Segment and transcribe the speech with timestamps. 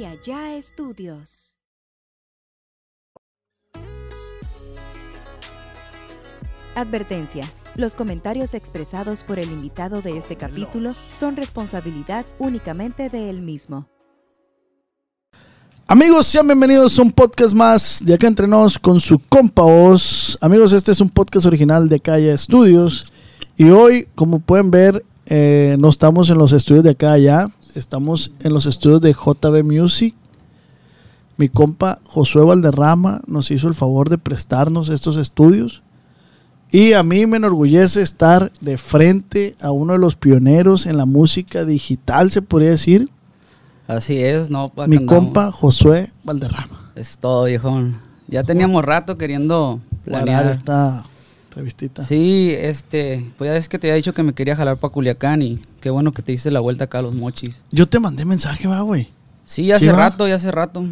[0.00, 1.54] y allá estudios.
[6.74, 7.44] Advertencia.
[7.76, 13.88] Los comentarios expresados por el invitado de este capítulo son responsabilidad únicamente de él mismo.
[15.86, 20.38] Amigos, sean bienvenidos a un podcast más de acá entre nos con su compa Oz.
[20.40, 23.12] Amigos, este es un podcast original de Calle Estudios.
[23.58, 27.50] Y hoy, como pueden ver, eh, no estamos en los estudios de acá allá.
[27.74, 30.14] Estamos en los estudios de JB Music.
[31.36, 35.82] Mi compa Josué Valderrama nos hizo el favor de prestarnos estos estudios.
[36.70, 41.06] Y a mí me enorgullece estar de frente a uno de los pioneros en la
[41.06, 43.08] música digital, se podría decir.
[43.88, 44.70] Así es, ¿no?
[44.86, 46.92] Mi compa Josué Valderrama.
[46.94, 47.98] Es todo, viejón.
[48.28, 51.04] Ya teníamos rato queriendo planear esta
[51.48, 52.04] entrevistita.
[52.04, 55.42] Sí, este, pues ya es que te había dicho que me quería jalar para Culiacán
[55.42, 57.56] y qué bueno que te hice la vuelta acá a los mochis.
[57.70, 59.08] Yo te mandé mensaje, va, güey.
[59.44, 60.86] Sí, hace rato, ya hace rato.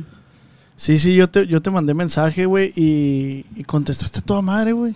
[0.76, 4.94] Sí, sí, yo te, yo te mandé mensaje, güey, y, y contestaste toda madre, güey.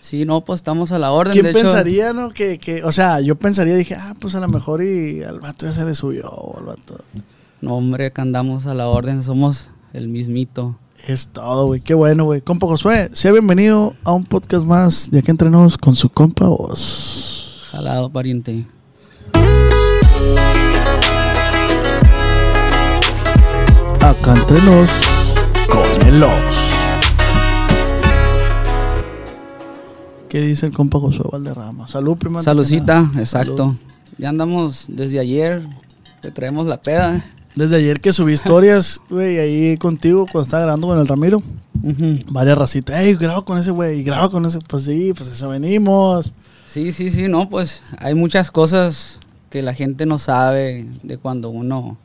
[0.00, 1.32] Sí, no, pues estamos a la orden.
[1.32, 2.30] ¿Quién pensaría, no?
[2.30, 5.66] Que, que, o sea, yo pensaría, dije, ah, pues a lo mejor y al vato
[5.66, 7.00] ya se le subió, al vato.
[7.60, 10.78] No, hombre, que andamos a la orden, somos el mismito.
[11.06, 12.40] Es todo, güey, qué bueno, güey.
[12.40, 16.46] Compa Josué, sea bienvenido a un podcast más de Acá Entre Nos con su compa
[16.48, 17.66] vos.
[17.70, 18.66] Jalado, pariente.
[24.00, 24.88] Acá Entre Nos
[25.68, 26.24] con el.
[30.28, 31.88] ¿Qué dice el compa Josué Valderrama?
[31.88, 32.42] Salud, primero.
[32.42, 33.76] Saludcita, exacto.
[34.18, 35.62] Ya andamos desde ayer,
[36.20, 37.24] te traemos la peda.
[37.54, 41.42] Desde ayer que subí historias, güey, ahí contigo cuando estaba grabando con el Ramiro.
[42.30, 43.00] Varias racitas.
[43.00, 44.58] Ey, graba con ese güey, graba con ese.
[44.58, 46.32] Pues sí, pues eso venimos.
[46.66, 49.20] Sí, sí, sí, no, pues hay muchas cosas
[49.56, 51.96] que la gente no sabe de cuando uno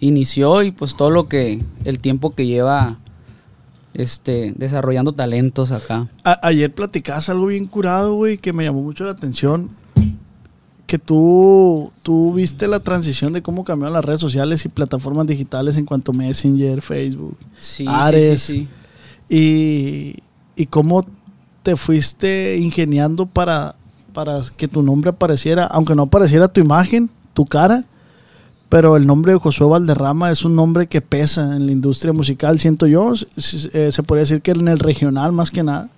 [0.00, 2.96] inició y pues todo lo que, el tiempo que lleva
[3.92, 6.08] este, desarrollando talentos acá.
[6.40, 9.68] ayer platicabas algo bien curado, güey, que me llamó mucho la atención.
[10.86, 15.76] Que tú, tú viste la transición de cómo cambiaron las redes sociales y plataformas digitales
[15.76, 18.40] en cuanto a Messenger, Facebook, sí, Ares.
[18.40, 18.66] Sí,
[19.28, 20.16] sí,
[20.56, 21.04] y, y cómo
[21.62, 23.76] te fuiste ingeniando para,
[24.14, 27.84] para que tu nombre apareciera, aunque no apareciera tu imagen, tu cara,
[28.70, 32.58] pero el nombre de Josué Valderrama es un nombre que pesa en la industria musical,
[32.58, 35.90] siento yo, eh, se podría decir que en el regional más que nada.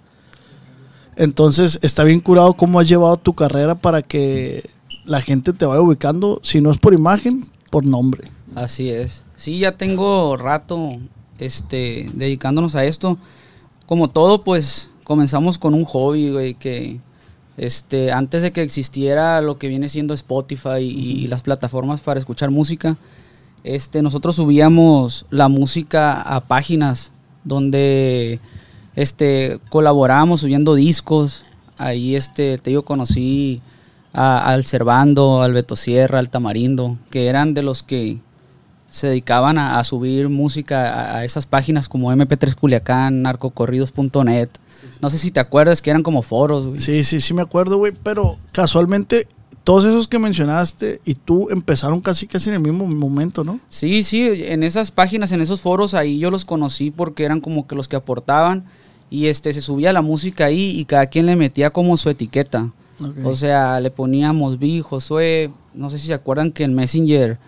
[1.14, 4.68] Entonces está bien curado cómo has llevado tu carrera para que
[5.04, 8.30] la gente te vaya ubicando, si no es por imagen, por nombre.
[8.54, 9.24] Así es.
[9.36, 10.98] Sí, ya tengo rato
[11.38, 13.18] este, dedicándonos a esto.
[13.86, 17.00] Como todo, pues comenzamos con un hobby, güey, que
[17.56, 22.50] este, antes de que existiera lo que viene siendo Spotify y, las plataformas para escuchar
[22.50, 22.96] música,
[23.64, 27.10] este, nosotros subíamos la música a páginas
[27.44, 28.40] donde
[28.94, 31.44] este, colaborábamos subiendo discos.
[31.78, 33.60] Ahí este, te digo, conocí
[34.12, 38.18] al Cervando, al Beto Sierra, al Tamarindo, que eran de los que
[38.90, 44.48] se dedicaban a, subir música a, esas páginas como MP3 Culiacán, narcocorridos.net.
[45.00, 46.80] No sé si te acuerdas que eran como foros, güey.
[46.80, 49.28] Sí, sí, sí me acuerdo, güey, pero casualmente
[49.66, 53.58] todos esos que mencionaste y tú empezaron casi casi en el mismo momento, ¿no?
[53.68, 57.66] Sí, sí, en esas páginas, en esos foros ahí yo los conocí porque eran como
[57.66, 58.64] que los que aportaban
[59.10, 62.70] y este se subía la música ahí y cada quien le metía como su etiqueta.
[63.24, 67.38] O sea, le poníamos Vi, Josué, no sé si se acuerdan que en Messenger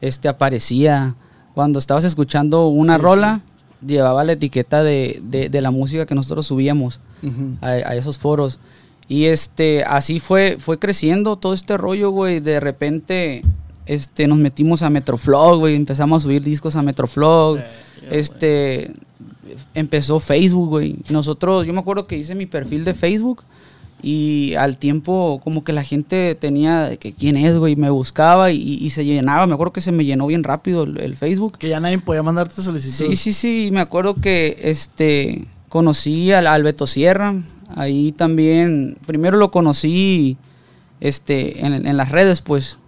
[0.00, 1.14] este aparecía
[1.54, 3.40] cuando estabas escuchando una rola,
[3.86, 7.00] llevaba la etiqueta de, de, la música que nosotros subíamos
[7.60, 8.58] a, esos foros.
[9.08, 12.40] Y este, así fue, fue creciendo todo este rollo, güey.
[12.40, 13.42] De repente,
[13.86, 15.76] este, nos metimos a Metroflog, güey.
[15.76, 17.58] Empezamos a subir discos a Metroflog.
[17.58, 17.64] Eh,
[18.10, 18.92] este,
[19.74, 20.96] empezó Facebook, güey.
[21.08, 23.44] Nosotros, yo me acuerdo que hice mi perfil de Facebook
[24.00, 28.88] y al tiempo como que la gente tenía que quién es, güey, me buscaba y,
[28.90, 29.46] se llenaba.
[29.46, 31.58] Me acuerdo que se me llenó bien rápido el, Facebook.
[31.58, 33.08] Que ya nadie podía mandarte solicitud.
[33.10, 33.70] Sí, sí, sí.
[33.72, 37.34] Me acuerdo que este conocí al, al Beto Sierra.
[37.74, 40.38] Ahí también, primero lo conocí
[41.00, 42.78] este, en, las redes, pues.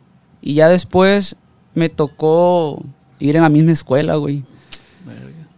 [0.40, 1.36] Y ya después
[1.74, 2.82] me tocó
[3.18, 4.44] ir en la misma escuela, güey.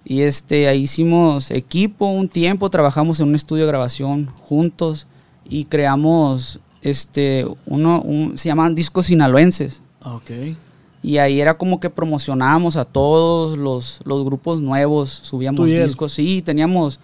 [0.05, 5.07] Y este, ahí hicimos equipo un tiempo, trabajamos en un estudio de grabación juntos
[5.49, 8.05] y creamos este uno
[8.35, 9.83] se llamaban discos sinaloenses.
[10.05, 10.31] Ok.
[11.03, 16.13] Y ahí era como que promocionábamos a todos los, los grupos nuevos, subíamos discos.
[16.13, 17.01] Sí, teníamos,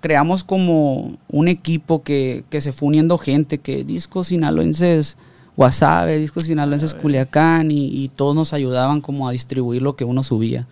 [0.00, 5.18] creamos como un equipo que, que, se fue uniendo gente, que discos sinaloenses
[5.56, 10.22] Guasave, discos sinaloenses Culiacán y, y todos nos ayudaban como a distribuir lo que uno
[10.22, 10.66] subía.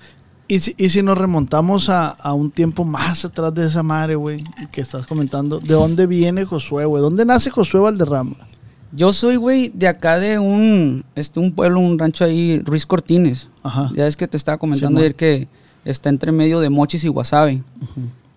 [0.49, 4.15] Y si, y si nos remontamos a, a un tiempo más atrás de esa madre,
[4.15, 7.03] güey, que estás comentando, ¿de dónde viene Josué, güey?
[7.03, 8.37] ¿Dónde nace Josué Valderrama?
[8.93, 13.49] Yo soy, güey, de acá de un, este, un pueblo, un rancho ahí, Ruiz Cortines.
[13.63, 13.91] Ajá.
[13.95, 15.49] Ya es que te estaba comentando ayer que
[15.85, 17.63] está entre medio de Mochis y Guasave.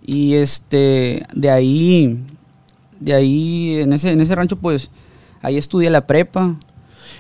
[0.04, 2.20] Y este, de ahí,
[3.00, 4.90] de ahí, en ese, en ese rancho, pues,
[5.42, 6.56] ahí estudié la prepa.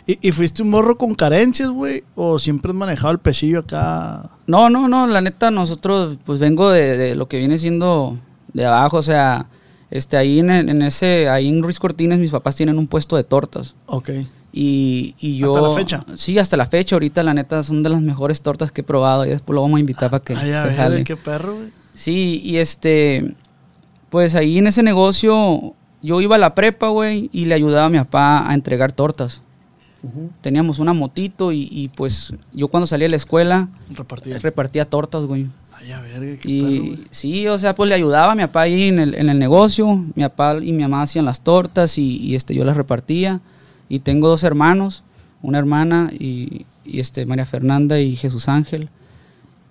[0.09, 2.03] ¿Y, y fuiste un morro con carencias, güey?
[2.15, 4.31] ¿O siempre has manejado el pesillo acá?
[4.47, 8.17] No, no, no, la neta, nosotros, pues vengo de, de lo que viene siendo
[8.53, 9.45] de abajo, o sea,
[9.91, 13.23] este, ahí en, en ese, ahí en Ruiz Cortines, mis papás tienen un puesto de
[13.23, 13.75] tortas.
[13.85, 14.09] Ok.
[14.51, 15.53] Y, y yo...
[15.55, 16.05] ¿Hasta la fecha?
[16.15, 16.95] Sí, hasta la fecha.
[16.95, 19.27] Ahorita, la neta, son de las mejores tortas que he probado.
[19.27, 21.03] Y después lo vamos a invitar para que Ay, a se ver, jale.
[21.03, 21.69] qué perro, güey.
[21.93, 23.35] Sí, y este...
[24.09, 27.89] Pues ahí en ese negocio, yo iba a la prepa, güey, y le ayudaba a
[27.89, 29.43] mi papá a entregar tortas.
[30.41, 34.39] Teníamos una motito y, y, pues yo cuando salí de la escuela Repartido.
[34.39, 35.47] repartía tortas, güey.
[35.73, 37.07] Ay, a ver, qué perro, Y güey.
[37.11, 39.95] sí, o sea, pues le ayudaba a mi papá ahí en el, en el negocio.
[40.15, 43.41] Mi papá y mi mamá hacían las tortas y, y, este, yo las repartía.
[43.89, 45.03] Y tengo dos hermanos,
[45.41, 48.89] una hermana y, y, este, María Fernanda y Jesús Ángel.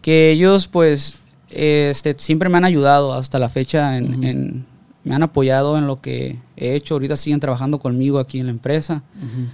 [0.02, 1.18] Que ellos, pues,
[1.50, 3.96] este, siempre me han ayudado hasta la fecha.
[3.96, 4.22] En, Ujú.
[4.24, 4.66] en-
[5.04, 6.94] me han apoyado en lo que he hecho.
[6.94, 9.02] Ahorita siguen trabajando conmigo aquí en la empresa.
[9.16, 9.48] Ujú.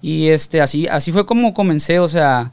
[0.00, 2.52] Y este, así, así fue como comencé, o sea,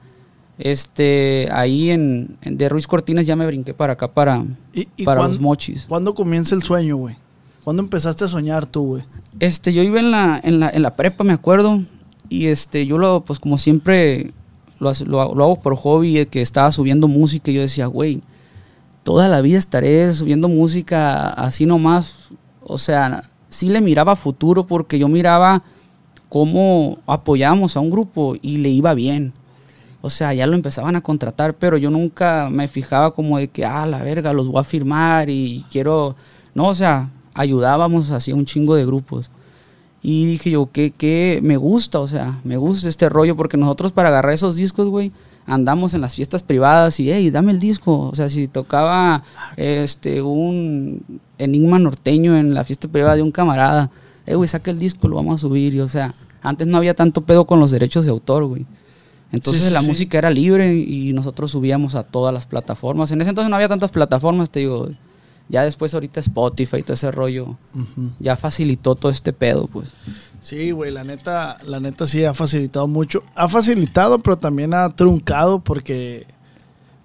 [0.57, 4.43] este, ahí en, en- de Ruiz Cortines ya me brinqué para acá, para,
[4.73, 5.85] ¿Y, y para los mochis.
[5.87, 7.17] cuándo comienza el sueño, güey?
[7.63, 9.03] ¿Cuándo empezaste a soñar tú, güey?
[9.39, 11.81] Este, yo iba en la, en la, en la prepa, me acuerdo,
[12.29, 14.31] y este, yo lo, pues como siempre,
[14.79, 18.21] lo, lo, hago- lo hago por hobby, que estaba subiendo música, y yo decía, güey,
[19.03, 22.29] toda la vida estaré subiendo música así nomás,
[22.63, 25.61] o sea, sí le miraba futuro, porque yo miraba
[26.29, 29.33] cómo apoyamos a un grupo y le iba bien.
[30.01, 33.65] O sea, ya lo empezaban a contratar, pero yo nunca me fijaba como de que,
[33.65, 36.15] ah, la verga, los voy a firmar y quiero...
[36.53, 39.31] No, o sea, ayudábamos así a un chingo de grupos.
[40.03, 43.91] Y dije yo, que, que me gusta, o sea, me gusta este rollo, porque nosotros
[43.91, 45.11] para agarrar esos discos, güey,
[45.47, 48.09] andamos en las fiestas privadas y, hey, dame el disco.
[48.09, 49.23] O sea, si tocaba
[49.57, 51.03] este un
[51.37, 53.89] enigma norteño en la fiesta privada de un camarada,
[54.25, 55.73] eh, güey, saca el disco, lo vamos a subir.
[55.75, 58.65] Y, o sea, antes no había tanto pedo con los derechos de autor, güey.
[59.31, 59.87] Entonces Sí, sí, la sí.
[59.87, 63.11] música era libre y nosotros subíamos a todas las plataformas.
[63.11, 64.89] En ese entonces no había tantas plataformas, te digo.
[65.47, 67.55] Ya después ahorita Spotify y todo ese rollo
[68.19, 69.89] ya facilitó todo este pedo, pues.
[70.41, 73.23] Sí, güey, la neta, la neta sí ha facilitado mucho.
[73.35, 76.25] Ha facilitado, pero también ha truncado porque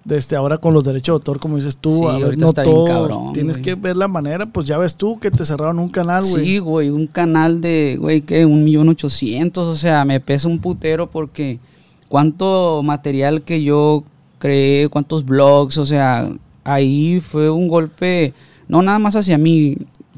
[0.03, 2.53] desde ahora con los derechos de autor, como dices tú, Sí, a ver, ahorita no
[2.53, 3.63] todo, cabrón, tienes güey.
[3.63, 6.45] que ver la manera, pues ya ves tú que te cerraron un canal, güey.
[6.45, 10.59] Sí, güey, un canal de, güey, que un millón ochocientos, o sea, me pesa un
[10.59, 11.59] putero porque
[12.07, 14.03] cuánto material que yo
[14.39, 16.29] creé, cuántos blogs, o sea,
[16.63, 18.33] ahí fue un golpe,
[18.67, 19.77] no nada más hacia mí,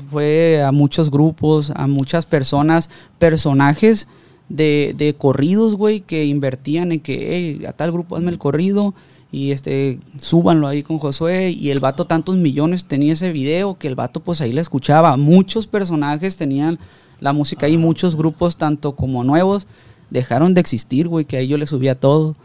[0.10, 2.90] fue a muchos grupos, a muchas personas,
[3.20, 4.08] personajes
[4.48, 7.28] de, de corridos, güey, que invertían en que,
[7.60, 8.94] hey, a tal grupo hazme el corrido
[9.34, 13.88] y este, súbanlo ahí con Josué y el vato tantos millones tenía ese video que
[13.88, 15.18] el vato pues ahí la escuchaba.
[15.18, 16.78] Muchos personajes tenían
[17.20, 19.66] la música ahí, muchos grupos tanto como nuevos
[20.12, 22.36] dejaron de existir, güey, que ahí yo le subía todo.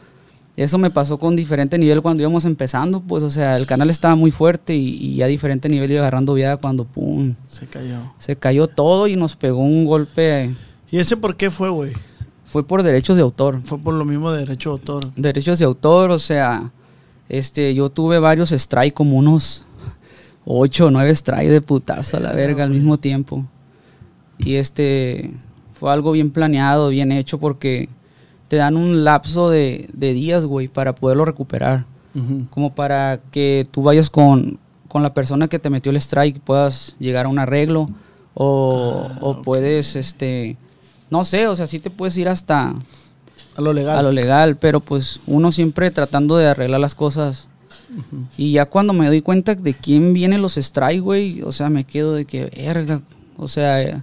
[0.57, 4.15] Eso me pasó con diferente nivel cuando íbamos empezando, pues, o sea, el canal estaba
[4.15, 7.99] muy fuerte y, y a diferente nivel iba agarrando vida cuando, pum, Se cayó.
[8.19, 10.55] se cayó todo y nos pegó un golpe.
[10.91, 11.93] ¿Y ese por qué fue, güey?
[12.47, 13.61] Fue por derechos de autor.
[13.65, 15.13] Fue por lo mismo de derecho de autor.
[15.17, 16.73] Derechos de autor, o sea,
[17.29, 19.65] este, yo tuve varios strike, como unos
[20.45, 23.45] 8 o 9 strike de putazo a la verga al mismo tiempo.
[24.39, 25.33] Y este,
[25.73, 27.89] fue algo bien planeado, bien hecho, porque
[28.49, 31.85] te dan un lapso de, de días, güey, para poderlo recuperar.
[32.51, 34.59] Como para que tú vayas con,
[34.89, 37.91] con la persona que te metió el strike y puedas llegar a un arreglo.
[38.35, 40.57] O, Ah, o puedes, este,
[41.11, 42.75] no sé, o sea, sí te puedes ir hasta,
[43.59, 43.99] A lo legal.
[43.99, 47.49] a lo legal, pero pues uno siempre tratando de arreglar las cosas.
[48.37, 51.85] Y ya cuando me doy cuenta de quién vienen los strike, güey, o sea, me
[51.85, 53.01] quedo de que, verga,
[53.37, 54.03] o sea, eh,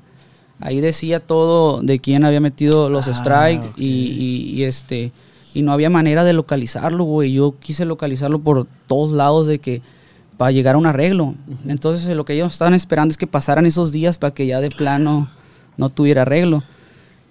[0.60, 3.78] ahí decía todo de quién había metido los Ah, strike ok.
[3.78, 5.12] y, y- y, este,
[5.54, 7.32] y no había manera de localizarlo, güey.
[7.34, 9.82] Yo quise localizarlo por todos lados de que,
[10.38, 11.36] para llegar a un arreglo.
[11.68, 14.70] Entonces, lo que ellos estaban esperando es que pasaran esos días para que ya de
[14.70, 15.30] plano
[15.78, 16.62] no tuviera arreglo.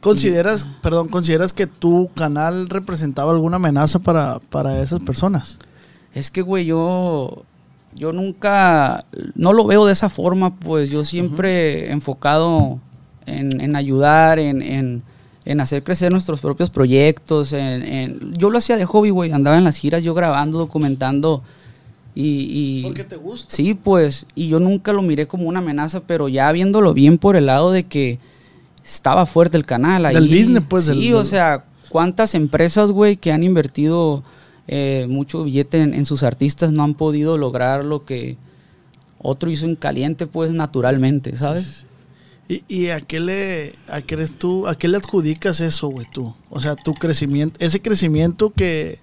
[0.05, 5.57] ¿Consideras, perdón, consideras que tu canal representaba alguna amenaza para, para esas personas?
[6.15, 7.45] Es que, güey, yo,
[7.95, 12.81] yo nunca, no lo veo de esa forma, pues yo siempre enfocado
[13.25, 15.03] en, en ayudar, en, en,
[15.47, 17.55] en hacer crecer nuestros propios proyectos.
[17.55, 19.33] En, yo lo hacía de hobby, güey.
[19.33, 21.43] Andaba en las giras, yo grabando, documentando.
[22.15, 23.57] Y, ¿Por qué te gusta?
[23.57, 24.27] Sí, pues.
[24.35, 27.73] Y yo nunca lo miré como una amenaza, pero ya viéndolo bien por el lado
[27.73, 28.19] de que
[28.85, 30.15] estaba fuerte el canal ahí.
[30.15, 30.85] Del business, pues.
[30.85, 34.23] Sí, o sea, cuántas empresas, güey, que han invertido
[34.69, 38.37] eh, mucho billete en, sus artistas no han podido lograr lo que
[39.19, 41.87] otro hizo en caliente, pues, naturalmente, ¿sabes?
[42.47, 46.35] ¿Y, a qué le a qué eres tú, a qué le adjudicas eso, güey, tú?
[46.51, 48.99] O sea, tu crecimiento, ese crecimiento que,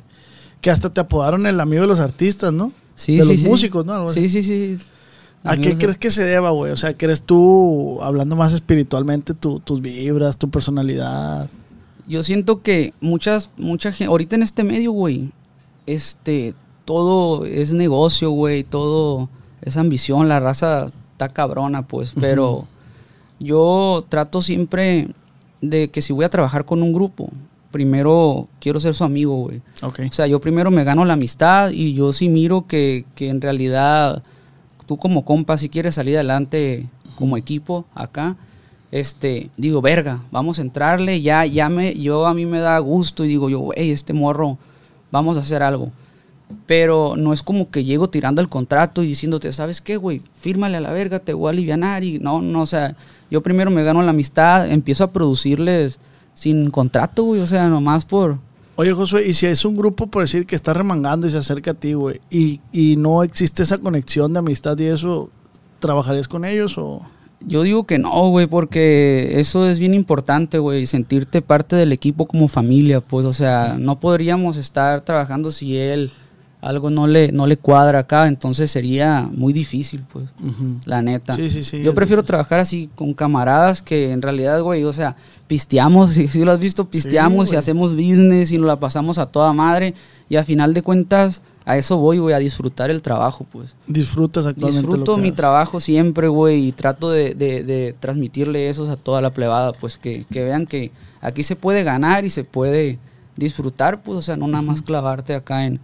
[0.62, 2.72] que hasta te apodaron el amigo de los artistas, ¿no?
[2.94, 3.48] Sí, de sí, los sí.
[3.48, 4.10] músicos, ¿no?
[4.10, 4.78] sí, sí, sí.
[5.44, 6.72] ¿A qué crees que se deba, güey?
[6.72, 11.50] O sea, ¿crees tú, hablando más espiritualmente, tus vibras, tu personalidad?
[12.08, 15.32] Yo siento que muchas, mucha gente, ahorita en este medio, güey,
[15.88, 16.54] este,
[16.86, 19.30] todo es negocio, güey, todo
[19.62, 22.68] es ambición, la raza está cabrona, pues, pero
[23.40, 25.10] yo trato siempre
[25.62, 27.30] de que si voy a trabajar con un grupo,
[27.72, 29.62] primero quiero ser su amigo, güey.
[29.82, 33.42] O sea, yo primero me gano la amistad y yo sí miro que, que en
[33.42, 34.24] realidad
[34.86, 38.36] tú como compa, si quieres salir adelante como equipo acá,
[38.92, 43.24] este, digo, verga, vamos a entrarle, ya, ya me, yo a mí me da gusto
[43.24, 44.58] y digo yo, güey, este morro,
[45.12, 45.92] vamos a hacer algo.
[46.66, 50.22] Pero no es como que llego tirando el contrato y diciéndote, ¿sabes qué, güey?
[50.36, 52.98] Fírmale a la verga, te voy a aliviar y no, no, o sea,
[53.30, 55.98] yo primero me gano la amistad, empiezo a producirles
[56.34, 58.40] sin contrato, güey, o sea, nomás por...
[58.82, 61.70] Oye, Josué, y si es un grupo, por decir, que está remangando y se acerca
[61.70, 65.30] a ti, güey, y, y no existe esa conexión de amistad y eso,
[65.78, 67.06] ¿trabajarías con ellos o...?
[67.42, 72.26] Yo digo que no, güey, porque eso es bien importante, güey, sentirte parte del equipo
[72.26, 76.12] como familia, pues, o sea, no podríamos estar trabajando si él
[76.62, 80.26] algo no le, no le cuadra acá, entonces sería muy difícil, pues,
[80.86, 81.34] la neta.
[81.34, 81.82] Sí, sí, sí.
[81.82, 85.16] Yo prefiero trabajar así con camaradas que en realidad, güey, o sea,
[85.48, 89.26] pisteamos, si, si lo has visto, pisteamos y hacemos business y nos la pasamos a
[89.26, 89.96] toda madre
[90.30, 93.76] y a final de cuentas a eso voy, güey, a disfrutar el trabajo, pues.
[93.88, 94.88] Disfrutas actualmente.
[94.88, 99.74] Disfruto mi trabajo siempre, güey, y trato de, de, transmitirle eso a toda la plebada,
[99.74, 100.92] pues que, que, vean que
[101.22, 103.00] aquí se puede ganar y se puede
[103.36, 105.80] disfrutar, pues, o sea, no nada más clavarte acá en,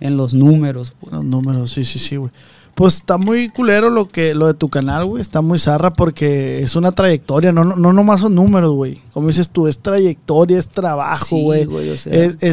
[0.00, 0.94] en los números.
[1.10, 2.32] Los números, sí, sí, sí, güey.
[2.74, 5.22] Pues está muy culero lo que lo de tu canal, güey.
[5.22, 9.00] Está muy zarra porque es una trayectoria, no, no, no nomás son números, güey.
[9.12, 11.68] Como dices tú, es trayectoria, es trabajo, güey.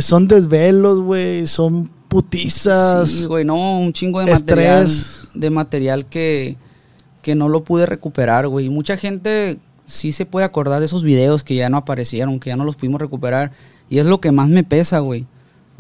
[0.02, 1.48] son desvelos, güey.
[1.48, 3.10] Son putizas.
[3.10, 4.88] Sí, güey, no, un chingo de material.
[5.34, 6.58] De material que,
[7.24, 8.70] que no lo pude recuperar, güey.
[8.70, 9.58] Mucha gente
[9.88, 12.76] sí se puede acordar de esos videos que ya no aparecieron, que ya no los
[12.76, 13.54] pudimos recuperar.
[13.90, 15.26] Y es lo que más me pesa, güey.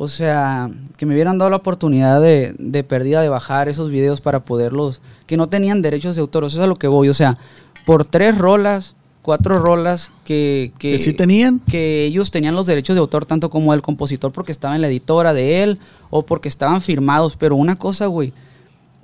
[0.02, 4.20] O sea, que me hubieran dado la oportunidad de, de pérdida de bajar esos videos
[4.20, 5.00] para poderlos.
[5.28, 6.44] que no tenían derechos de autor.
[6.44, 7.08] Eso es a lo que voy.
[7.08, 7.38] O sea,
[7.86, 11.60] por tres rolas cuatro rolas que, que, sí tenían.
[11.60, 14.88] Que ellos tenían los derechos de autor, tanto como el compositor, porque estaba en la
[14.88, 15.78] editora de él
[16.10, 17.36] o porque estaban firmados.
[17.36, 18.34] Pero una cosa, güey,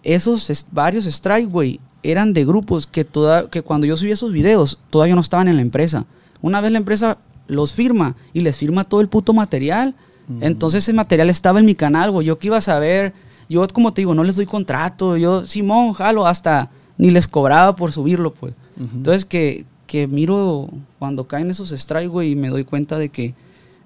[0.02, 4.80] esos varios strikes, güey, eran de grupos que, toda, que cuando yo subí esos videos
[4.90, 6.08] todavía no estaban en la empresa.
[6.42, 9.94] Una vez la empresa los firma y les firma todo el puto material.
[10.42, 12.28] Entonces ese material estaba en mi canal, güey.
[12.28, 13.14] Yo que iba a saber,
[13.50, 15.16] yo como te digo, no les doy contrato.
[15.18, 18.54] Yo, Simón, jalo, hasta ni les cobraba por subirlo, pues.
[18.80, 20.70] Entonces que, que miro
[21.00, 23.34] cuando caen esos strikes, güey, y me doy cuenta de que,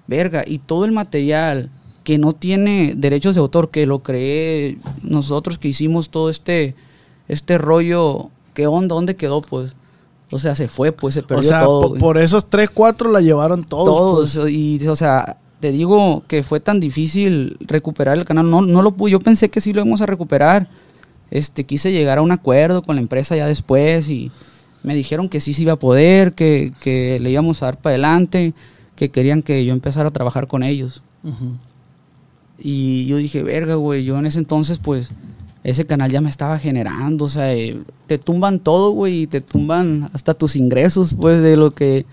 [0.06, 1.70] verga, y todo el material
[2.04, 6.74] que no tiene derechos de autor, que lo creé nosotros que hicimos todo este,
[7.28, 8.94] este rollo, ¿qué onda?
[8.94, 9.40] ¿Dónde quedó?
[9.40, 9.74] Pues,
[10.30, 11.94] o sea, se fue, pues, se perdió o sea, todo.
[11.94, 13.86] Por, esos tres, cuatro la llevaron todos.
[13.86, 14.52] Todos, pues.
[14.52, 18.90] y, o sea, te digo que fue tan difícil recuperar el canal, no, no lo
[18.90, 20.68] pude, yo pensé que sí lo íbamos a recuperar,
[21.30, 24.32] este, quise llegar a un acuerdo con la empresa ya después y
[24.82, 27.92] me dijeron que sí se iba a poder, que, que, le íbamos a dar para
[27.92, 28.54] adelante,
[28.96, 31.00] que querían que yo empezara a trabajar con ellos.
[32.58, 35.10] Y yo dije, verga, güey, yo en ese entonces, pues,
[35.62, 39.40] ese canal ya me estaba generando, o sea, eh, te tumban todo, güey, y te
[39.40, 42.04] tumban hasta tus ingresos, pues, de lo que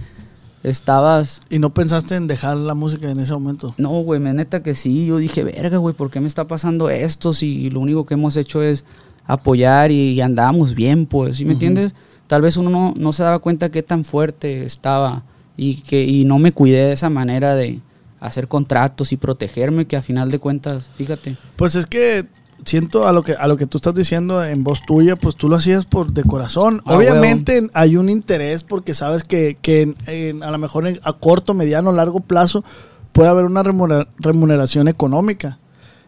[0.63, 1.41] estabas...
[1.49, 3.73] ¿Y no pensaste en dejar la música en ese momento?
[3.77, 6.89] No, güey, me neta que sí, yo dije, verga, güey, ¿por qué me está pasando
[6.89, 8.85] esto si lo único que hemos hecho es
[9.25, 11.93] apoyar y, andábamos bien, pues, ¿sí me entiendes?
[12.29, 15.23] tal vez uno no, se daba cuenta qué tan fuerte estaba
[15.57, 17.79] y que y no me cuidé de esa manera de
[18.19, 21.37] hacer contratos y protegerme que a final de cuentas, fíjate.
[21.55, 22.27] Pues es que
[22.65, 25.49] siento a lo que a lo que tú estás diciendo en voz tuya, pues tú
[25.49, 26.81] lo hacías por de corazón.
[26.85, 29.95] Ah, Obviamente hay un interés porque sabes que, que
[30.41, 32.63] a lo mejor a corto, mediano, largo plazo
[33.11, 35.59] puede haber una remuneración económica.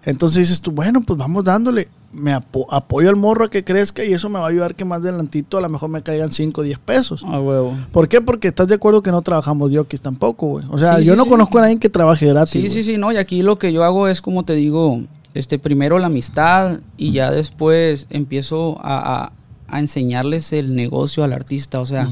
[0.03, 1.87] Entonces dices tú, bueno, pues vamos dándole.
[2.13, 4.99] Me apoyo al morro a que crezca y eso me va a ayudar que más
[4.99, 7.23] adelantito a lo mejor me caigan 5 o 10 pesos.
[7.25, 7.73] Ah, huevo.
[7.93, 8.19] ¿Por qué?
[8.19, 10.65] Porque estás de acuerdo que no trabajamos diokis tampoco, güey.
[10.71, 12.61] O sea, yo no conozco a nadie que trabaje gratis.
[12.61, 13.13] Sí, sí, sí, no.
[13.13, 15.01] Y aquí lo que yo hago es, como te digo,
[15.33, 19.31] este, primero la amistad y ya después empiezo a,
[19.73, 21.79] enseñarles el negocio al artista.
[21.79, 22.09] O sea,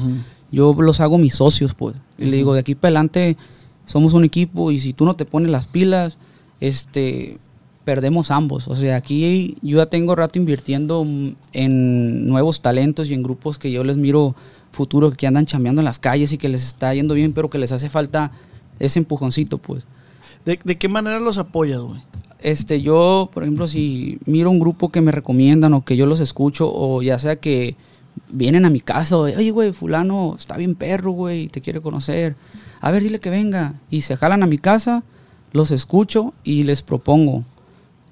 [0.50, 1.94] yo los hago mis socios, pues.
[2.16, 3.36] Y le digo, de aquí para adelante
[3.84, 6.16] somos un equipo y si tú no te pones las pilas,
[6.60, 7.38] este,
[7.84, 8.66] perdemos ambos.
[8.68, 11.06] O sea, aquí yo ya tengo rato invirtiendo
[11.52, 14.34] en nuevos talentos y en grupos que yo les miro
[14.70, 17.58] futuro, que andan chambeando en las calles y que les está yendo bien, pero que
[17.58, 18.30] les hace falta
[18.78, 19.86] ese empujoncito, pues.
[20.44, 22.00] ¿De, qué manera los apoyas, güey?
[22.42, 26.20] Este, yo, por ejemplo, si miro un grupo que me recomiendan o que yo los
[26.20, 27.76] escucho, o ya sea que
[28.28, 31.80] vienen a mi casa, o de, oye, güey, fulano está bien perro, güey, te quiere
[31.80, 32.36] conocer.
[32.80, 33.74] A ver, dile que venga.
[33.90, 35.02] Y se jalan a mi casa,
[35.52, 37.44] los escucho y les propongo.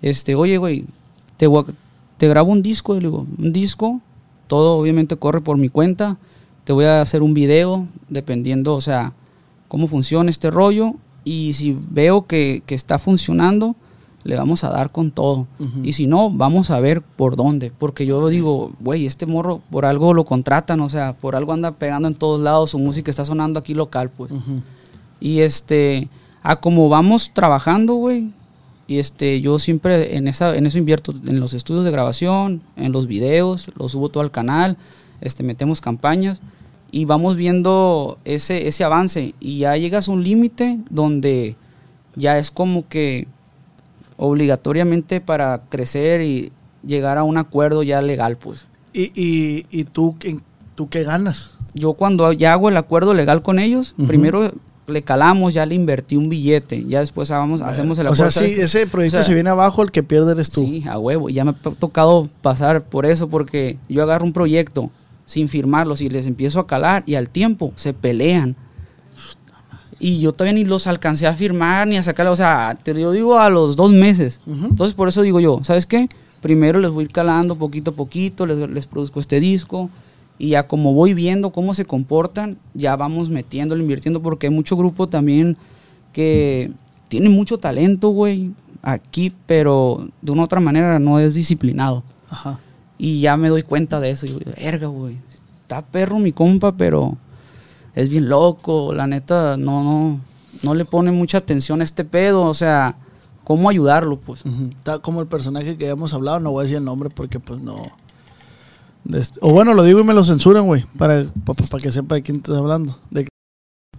[0.02, 0.84] Este, oye, güey,
[1.38, 4.00] te, grabo un disco, le digo, un disco,
[4.46, 6.18] todo obviamente corre por mi cuenta,
[6.64, 9.14] te voy a hacer un video, dependiendo, o sea,
[9.68, 10.94] cómo funciona este rollo,
[11.24, 13.74] y si veo que está funcionando,
[14.24, 15.46] le vamos a dar con todo.
[15.82, 17.72] Y si no, vamos a ver por dónde.
[17.76, 21.72] Porque yo digo, güey, este morro por algo lo contratan, o sea, por algo anda
[21.72, 24.32] pegando en todos lados, su música está sonando aquí local, pues.
[25.20, 26.08] Y este,
[26.42, 28.30] a como vamos trabajando, güey,
[28.86, 32.90] y este, yo siempre en, esa, en eso invierto, en los estudios de grabación, en
[32.92, 34.78] los videos, los subo todo al canal,
[35.20, 36.40] este, metemos campañas
[36.90, 39.34] y vamos viendo ese, ese avance.
[39.40, 41.56] Y ya llegas a un límite donde
[42.16, 43.28] ya es como que
[44.18, 46.52] obligatoriamente para crecer y
[46.84, 48.66] llegar a un acuerdo ya legal, pues.
[48.92, 50.16] ¿Y, y, y tú,
[50.74, 51.52] tú qué ganas?
[51.74, 54.50] Yo cuando ya hago el acuerdo legal con ellos, primero
[54.86, 58.28] le calamos, ya le invertí un billete, ya después vamos, hacemos el acuerdo.
[58.28, 60.62] O sea, sí, ese proyecto se viene abajo, el que pierde eres tú.
[60.62, 64.90] Sí, a huevo, ya me ha tocado pasar por eso, porque yo agarro un proyecto
[65.26, 68.56] sin firmarlos y les empiezo a calar y al tiempo se pelean
[70.00, 73.12] y yo todavía ni los alcancé a firmar ni a sacarlos, o sea, te lo
[73.12, 74.40] digo a los dos meses.
[74.46, 76.08] Entonces por eso digo yo, ¿sabes qué?
[76.40, 79.90] Primero les voy a ir calando poquito a poquito, les, les produzco este disco
[80.38, 84.76] y ya como voy viendo cómo se comportan, ya vamos metiéndolo, invirtiendo, porque hay mucho
[84.76, 85.56] grupo también
[86.12, 86.70] que
[87.08, 92.04] tiene mucho talento, güey, aquí, pero de una u otra manera no es disciplinado.
[92.30, 92.60] Ajá.
[92.98, 94.26] Y ya me doy cuenta de eso.
[94.26, 95.16] Y digo, verga, güey,
[95.62, 97.16] está perro mi compa, pero
[97.94, 100.20] es bien loco, la neta, no, no,
[100.62, 102.96] no le pone mucha atención a este pedo, o sea,
[103.44, 104.44] ¿cómo ayudarlo, pues?
[104.70, 107.60] Está como el personaje que habíamos hablado, no voy a decir el nombre porque pues
[107.60, 107.82] no...
[109.12, 112.22] Este, o bueno, lo digo y me lo censuran, güey, para, para, que sepa de
[112.22, 112.98] quién estás hablando.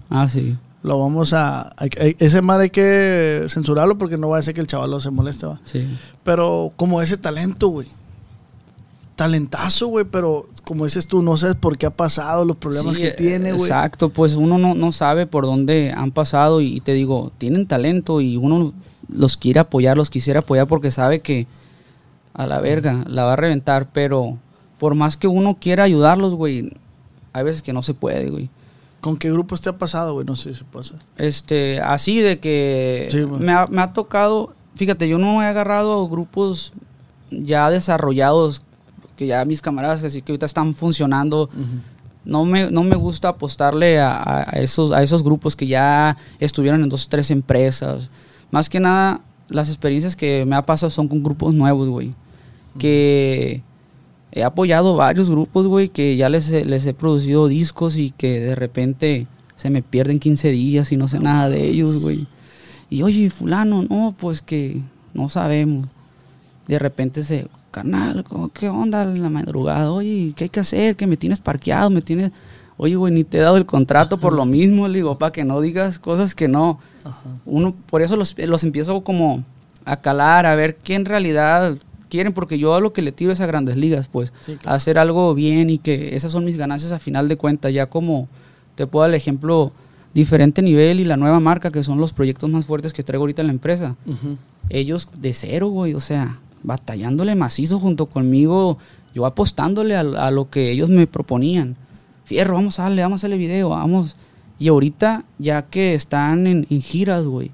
[0.10, 0.58] ah, sí.
[0.82, 4.68] Lo vamos a, Ese mal hay que censurarlo porque no va a ser que el
[4.68, 5.60] chaval se moleste, va.
[5.66, 5.86] Sí.
[6.24, 7.90] Pero como ese talento, güey
[9.20, 13.12] talentazo, güey, pero como dices tú, no sabes por qué ha pasado, los problemas que
[13.12, 13.64] tiene, güey.
[13.64, 18.38] Exacto, pues uno no, sabe por dónde han pasado y, te digo, tienen talento y
[18.38, 18.74] uno
[19.10, 21.48] los quiere apoyar, los quisiera apoyar porque sabe que
[22.34, 24.38] a la verga la va a reventar, pero
[24.78, 26.72] por más que uno quiera ayudarlos, güey,
[27.34, 28.50] hay veces que no se puede, güey.
[29.02, 30.26] ¿Con qué grupos te ha pasado, güey?
[30.26, 30.96] No sé si pasa.
[31.18, 36.72] Este, así de que me, ha, me ha tocado, fíjate, yo no he agarrado grupos
[37.32, 38.62] ya desarrollados
[39.20, 41.50] que ya mis camaradas así que ahorita están funcionando.
[42.24, 46.90] No me, no me gusta apostarle a, esos, a esos grupos que ya estuvieron en
[46.90, 48.10] dos o tres empresas.
[48.50, 52.14] Más que nada, las experiencias que me ha pasado son con grupos nuevos, güey.
[52.78, 53.62] Que
[54.32, 58.56] he apoyado varios grupos, güey, que ya les, les he producido discos y que de
[58.56, 59.28] repente
[59.58, 62.26] se me pierden 15 días y no sé nada de ellos, güey.
[62.90, 64.82] Y oye, fulano, no, pues que
[65.14, 65.90] no sabemos.
[66.68, 67.48] De repente se
[67.80, 69.92] carnal, ¿qué onda en la madrugada?
[69.92, 70.96] Oye, ¿qué hay que hacer?
[70.98, 72.32] Que me tienes parqueado, me tienes...
[72.76, 75.46] Oye, güey, ni te he dado el contrato por lo mismo, le digo, para que
[75.46, 76.80] no digas cosas que no.
[77.46, 79.44] Uno, por eso los, los empiezo como
[79.86, 81.78] a calar, a ver qué en realidad
[82.10, 84.34] quieren, porque yo a lo que le tiro es a grandes ligas, pues,
[84.66, 88.28] hacer algo bien y que esas son mis ganancias a final de cuentas, ya como
[88.76, 89.72] te puedo dar el ejemplo,
[90.14, 93.42] diferente nivel y la nueva marca, que son los proyectos más fuertes que traigo ahorita
[93.42, 93.96] en la empresa.
[94.70, 98.78] Ellos de cero, güey, o sea, batallándole macizo junto conmigo,
[99.14, 101.76] yo apostándole a, lo que ellos me proponían.
[102.26, 104.16] Fierro, vamos a darle, vamos a hacerle video, vamos.
[104.60, 107.52] Y ahorita, ya que están en, giras, güey,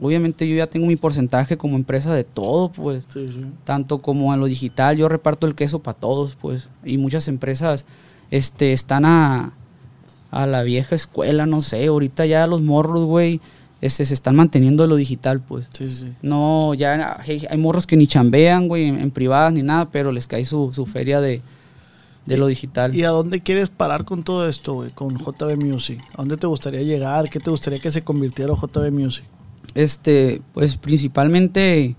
[0.00, 3.06] obviamente yo ya tengo mi porcentaje como empresa de todo, pues.
[3.64, 6.68] Tanto como en lo digital, yo reparto el queso para todos, pues.
[6.84, 7.84] Y muchas empresas
[8.30, 9.52] este, están a,
[10.30, 11.86] a la vieja escuela, no sé.
[11.86, 13.40] Ahorita ya los morros, güey,
[13.80, 15.66] este, se están manteniendo lo digital, pues.
[15.72, 16.12] Sí, sí.
[16.22, 20.12] No, ya hay, hay morros que ni chambean, güey, en, en privadas ni nada, pero
[20.12, 21.40] les cae su, su feria de,
[22.26, 22.94] de lo digital.
[22.94, 24.90] ¿Y a dónde quieres parar con todo esto, güey?
[24.90, 26.00] Con JB Music.
[26.12, 27.30] ¿A dónde te gustaría llegar?
[27.30, 29.24] ¿Qué te gustaría que se convirtiera JB Music?
[29.74, 31.94] Este, pues principalmente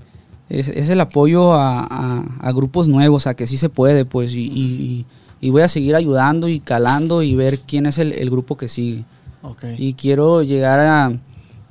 [0.50, 4.34] es, es el apoyo a, a- a grupos nuevos, a que sí se puede, pues,
[4.36, 5.06] y, y-
[5.44, 8.68] y voy a seguir ayudando y calando y ver quién es el, el grupo que
[8.68, 9.06] sigue.
[9.80, 11.12] Y quiero llegar a,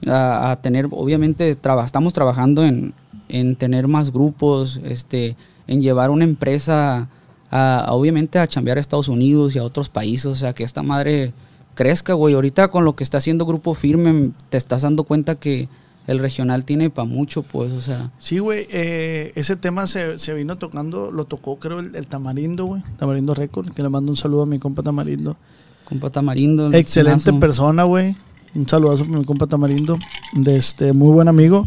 [0.07, 2.95] a- a tener, obviamente, traba- estamos trabajando en,
[3.29, 5.37] en tener más grupos, este,
[5.67, 7.09] en llevar una empresa,
[7.51, 10.65] a, a, obviamente, a chambear a Estados Unidos y a otros países, o sea, que
[10.65, 11.33] esta madre
[11.75, 12.35] crezca, güey.
[12.35, 15.69] Ahorita con lo que está haciendo Grupo Firme, te estás dando cuenta que
[16.07, 20.35] el regional tiene para mucho, pues, o sea, Sí, güey, eh, ese tema se, se
[20.35, 24.17] vino tocando, lo tocó creo el, el Tamarindo, güey, Tamarindo Record, que le mando un
[24.17, 25.37] saludo a mi compa Tamarindo.
[25.85, 26.67] compa Tamarindo.
[26.67, 28.17] el Excelente persona, güey.
[28.55, 29.99] Un saludazo para mi compa Tamarindo,
[30.33, 31.67] de este, muy buen amigo.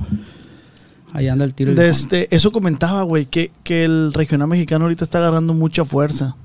[1.13, 1.73] Ahí anda el tiro.
[1.73, 6.35] De este, eso comentaba, güey, que, que el regional mexicano ahorita está agarrando mucha fuerza.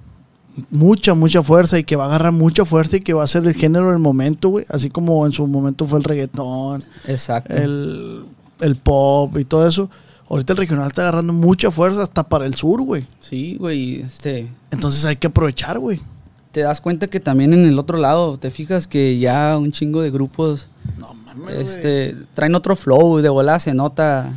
[0.70, 3.46] Mucha, mucha fuerza y que va a agarrar mucha fuerza y que va a ser
[3.46, 4.66] el género del momento, güey.
[4.68, 7.54] Así como en su momento fue el reggaetón, Exacto.
[7.54, 8.24] el,
[8.60, 9.88] el pop y todo eso.
[10.28, 13.06] Ahorita el regional está agarrando mucha fuerza hasta para el sur, güey.
[13.20, 14.48] Sí, güey, este...
[14.70, 16.00] Entonces hay que aprovechar, güey.
[16.52, 20.00] Te das cuenta que también en el otro lado, te fijas que ya un chingo
[20.02, 21.60] de grupos No mames, güey.
[21.60, 24.32] este, traen otro flow y de volada se nota,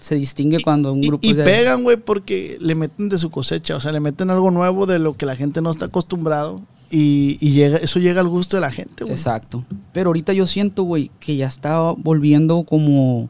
[0.00, 3.30] se distingue cuando un Y- grupo y, de- pegan, güey, porque le meten de su
[3.30, 6.60] cosecha, o sea, le meten algo nuevo de lo que la gente no está acostumbrado
[6.90, 9.14] y, y llega, eso llega al gusto de la gente, güey.
[9.14, 9.64] Exacto.
[9.92, 13.28] Pero ahorita yo siento, güey, que ya está volviendo como,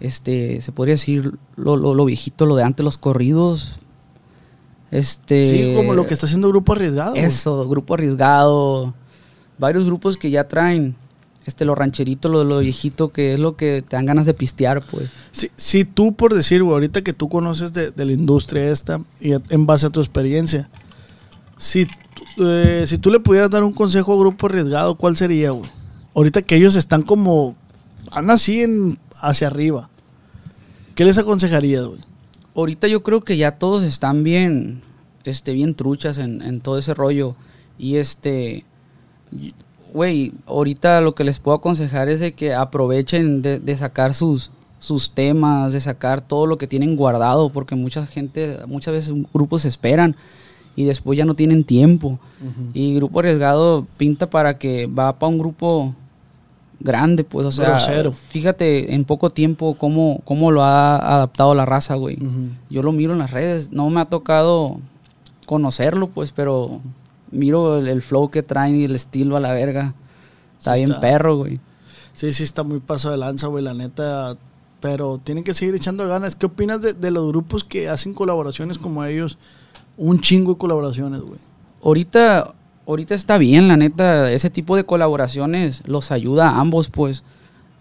[0.00, 3.80] este, se podría decir, lo, lo, lo viejito, lo de antes, los corridos.
[4.90, 5.44] Este...
[5.44, 7.14] Sí, como lo que está haciendo Grupo Arriesgado.
[7.14, 8.92] Eso, grupo arriesgado.
[9.58, 10.96] Varios grupos que ya traen
[11.46, 14.82] este lo rancherito, lo, lo viejito, que es lo que te dan ganas de pistear,
[14.82, 15.10] pues.
[15.32, 19.00] Si, si tú, por decir, güey, ahorita que tú conoces de, de la industria esta
[19.20, 20.68] y en base a tu experiencia,
[21.56, 25.50] si, tú- eh, si tú le pudieras dar un consejo a Grupo Arriesgado, ¿cuál sería,
[25.50, 25.70] güey?
[26.14, 27.56] Ahorita que ellos están como,
[28.14, 29.88] van así en, hacia arriba.
[30.94, 32.00] ¿Qué les aconsejarías, güey?
[32.54, 34.82] Ahorita yo creo que ya todos están bien,
[35.24, 37.36] este, bien truchas en, en todo ese rollo.
[37.78, 38.64] Y este,
[39.92, 44.50] güey, ahorita lo que les puedo aconsejar es de que aprovechen de, de sacar sus,
[44.78, 49.64] sus temas, de sacar todo lo que tienen guardado, porque mucha gente, muchas veces grupos
[49.64, 50.16] esperan
[50.74, 52.18] y después ya no tienen tiempo.
[52.72, 55.94] Y Grupo Arriesgado pinta para que va para un grupo
[56.80, 58.12] grande, pues, o sea, Grosero.
[58.12, 62.18] fíjate en poco tiempo cómo, cómo lo ha adaptado la raza, güey.
[62.70, 64.80] Yo lo miro en las redes, no me ha tocado
[65.46, 66.80] conocerlo, pues, pero
[67.30, 69.94] miro el, el flow que traen y el estilo a la verga.
[70.58, 71.00] Está Sí bien está.
[71.00, 71.60] perro, güey.
[72.14, 74.36] Sí, sí, está muy paso de lanza, güey, la neta.
[74.80, 76.34] Pero tienen que seguir echando ganas.
[76.34, 79.38] ¿Qué opinas de, de los grupos que hacen colaboraciones como ellos?
[79.96, 81.38] Un chingo de colaboraciones, güey.
[81.82, 82.54] Ahorita,
[82.86, 87.22] ahorita está bien, la neta, ese tipo de colaboraciones los ayuda a ambos, pues.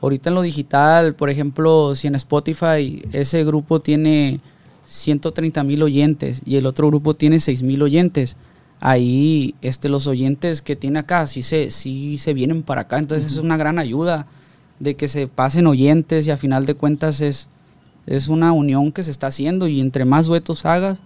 [0.01, 4.39] Ahorita en lo digital, por ejemplo, si en Spotify ese grupo tiene
[4.85, 8.37] 130 mil oyentes y el otro grupo tiene 6 mil oyentes,
[8.79, 12.97] ahí este, los oyentes que tiene acá sí se, sí se vienen para acá.
[12.97, 14.25] Entonces es una gran ayuda
[14.79, 17.47] de que se pasen oyentes y a final de cuentas es,
[18.07, 20.99] es una unión que se está haciendo y entre más duetos hagas,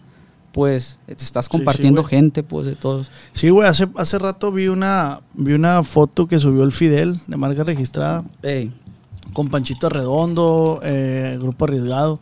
[0.54, 3.10] pues te estás sí, compartiendo gente pues de todos.
[3.34, 7.38] Sí, güey, hace, hace rato vi una, vi una foto que subió el Fidel de
[7.38, 8.72] marca registrada Ey,
[9.34, 12.20] con Panchito Redondo, eh, Grupo Arriesgado.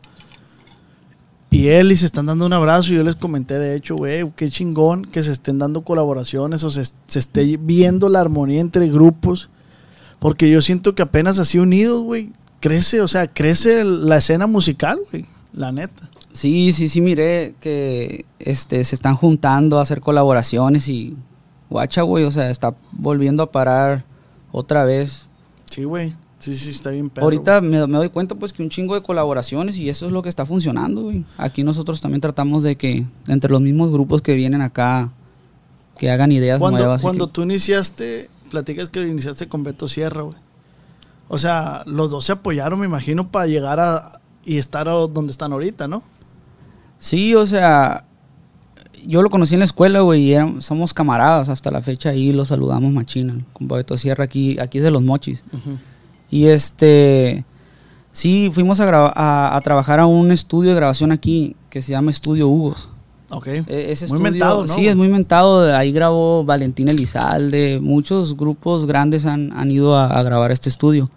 [1.49, 2.93] Y él y se están dando un abrazo.
[2.93, 6.71] Y yo les comenté, de hecho, güey, qué chingón que se estén dando colaboraciones o
[6.71, 9.49] se, se esté viendo la armonía entre grupos.
[10.19, 15.01] Porque yo siento que apenas así unidos, güey, crece, o sea, crece la escena musical,
[15.11, 16.10] güey, la neta.
[16.33, 21.15] Sí, sí, sí, miré que este, se están juntando a hacer colaboraciones y
[21.69, 24.05] guacha, güey, o sea, está volviendo a parar
[24.51, 25.27] otra vez.
[25.69, 27.25] Sí, güey, sí, sí, está bien perro.
[27.25, 30.21] Ahorita me, me doy cuenta pues que un chingo de colaboraciones y eso es lo
[30.21, 31.25] que está funcionando, güey.
[31.37, 35.11] Aquí nosotros también tratamos de que entre los mismos grupos que vienen acá,
[35.97, 37.01] que hagan ideas Cuando, nuevas.
[37.01, 40.35] cuando que- tú iniciaste, platicas que iniciaste con Beto Sierra, güey.
[41.27, 45.31] O sea, los dos se apoyaron, me imagino, para llegar a y estar a donde
[45.31, 46.03] están ahorita, ¿no?
[47.03, 48.03] Sí, o sea,
[49.07, 52.31] yo lo conocí en la escuela, güey, y eran- somos camaradas hasta la fecha ahí,
[52.31, 55.43] lo saludamos machina, con Beto Sierra aquí, aquí es de los mochis.
[56.29, 57.43] Y este,
[58.11, 62.11] sí, fuimos a, a, a trabajar a un estudio de grabación aquí que se llama
[62.11, 62.89] Estudio Hugos.
[63.31, 63.47] Ok.
[63.47, 64.67] E- Ese Muy estudio, mentado, ¿no?
[64.67, 65.75] Sí, es muy mentado.
[65.75, 67.79] Ahí grabó Valentín Elizalde.
[67.81, 71.09] Muchos grupos grandes han, han ido a, a grabar este estudio.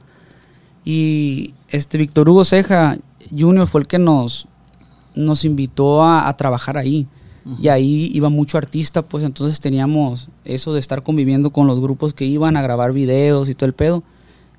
[0.84, 2.96] Y este Víctor Hugo Ceja
[3.36, 4.46] Junior fue el que nos,
[5.14, 7.06] nos invitó a, trabajar ahí.
[7.60, 12.14] Y ahí iba mucho artista, pues entonces teníamos eso de estar conviviendo con los grupos
[12.14, 14.02] que iban a grabar videos y todo el pedo.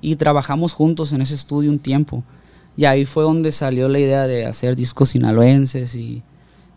[0.00, 2.22] Y trabajamos juntos en ese estudio un tiempo.
[2.76, 6.22] Y ahí fue donde salió la idea de hacer discos sinaloenses y,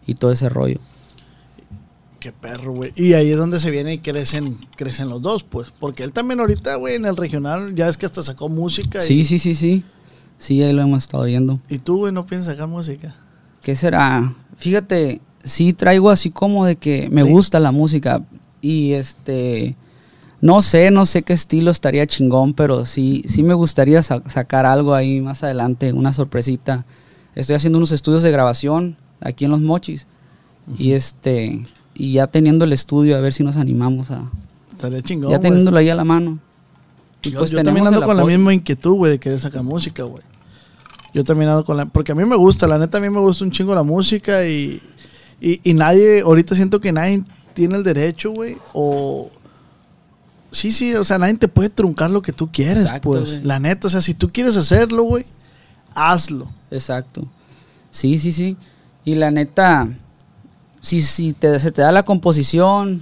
[0.08, 0.80] y todo ese rollo.
[2.20, 2.92] Qué perro, güey.
[2.96, 5.72] Y ahí es donde se viene y crecen, crecen los dos, pues.
[5.72, 9.00] Porque él también ahorita, güey, en el regional, ya es que hasta sacó música.
[9.00, 9.86] Sí, sí, sí, sí.
[10.38, 11.60] Sí, ahí lo hemos estado viendo.
[11.70, 13.16] ¿Y tú, güey, no piensas sacar música?
[13.62, 14.34] ¿Qué será?
[14.58, 18.22] Fíjate, sí traigo así como de que me gusta la música.
[18.62, 19.76] Y este.
[20.42, 24.94] No sé, no sé qué estilo estaría chingón, pero sí, sí me gustaría sacar algo
[24.94, 26.86] ahí más adelante, una sorpresita.
[27.36, 30.08] Estoy haciendo unos estudios de grabación aquí en Los Mochis.
[30.78, 31.64] Y este
[32.00, 34.24] y ya teniendo el estudio, a ver si nos animamos a.
[34.72, 35.32] Estaría chingón.
[35.32, 36.40] Ya teniéndolo ahí a la mano.
[37.22, 40.24] Y yo, pues también ando con la misma inquietud, güey, de querer sacar música, güey.
[41.14, 41.86] Yo también ando con la.
[41.86, 44.46] Porque a mí me gusta, la neta, a mí me gusta un chingo la música
[44.46, 44.82] y.
[45.42, 49.30] Y, nadie, ahorita siento que nadie tiene el derecho, güey, o.
[50.52, 53.44] Sí, sí, o sea, nadie te puede truncar lo que tú quieres, pues.
[53.44, 55.26] La neta, o sea, si tú quieres hacerlo, güey,
[55.94, 56.52] hazlo.
[56.72, 57.28] Exacto.
[57.92, 58.58] Sí, sí, sí.
[59.06, 59.88] Y la neta,
[60.82, 63.02] si, si te, se te da la composición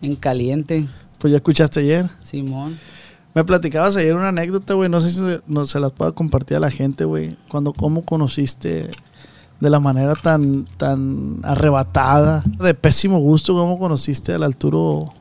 [0.00, 0.86] en caliente.
[1.18, 2.08] Pues ya escuchaste ayer.
[2.22, 2.78] Simón.
[3.34, 4.88] Me platicabas ayer una anécdota, güey.
[4.88, 7.36] No sé si no, se las puedo compartir a la gente, güey.
[7.48, 8.90] Cuando, cómo conociste
[9.60, 15.14] de la manera tan, tan arrebatada, de pésimo gusto, cómo conociste al Arturo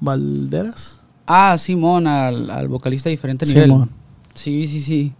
[0.00, 1.00] Valderas.
[1.26, 3.64] Ah, Simón, al, al vocalista diferente nivel.
[3.64, 3.90] Simón.
[4.34, 5.12] Sí, sí, sí.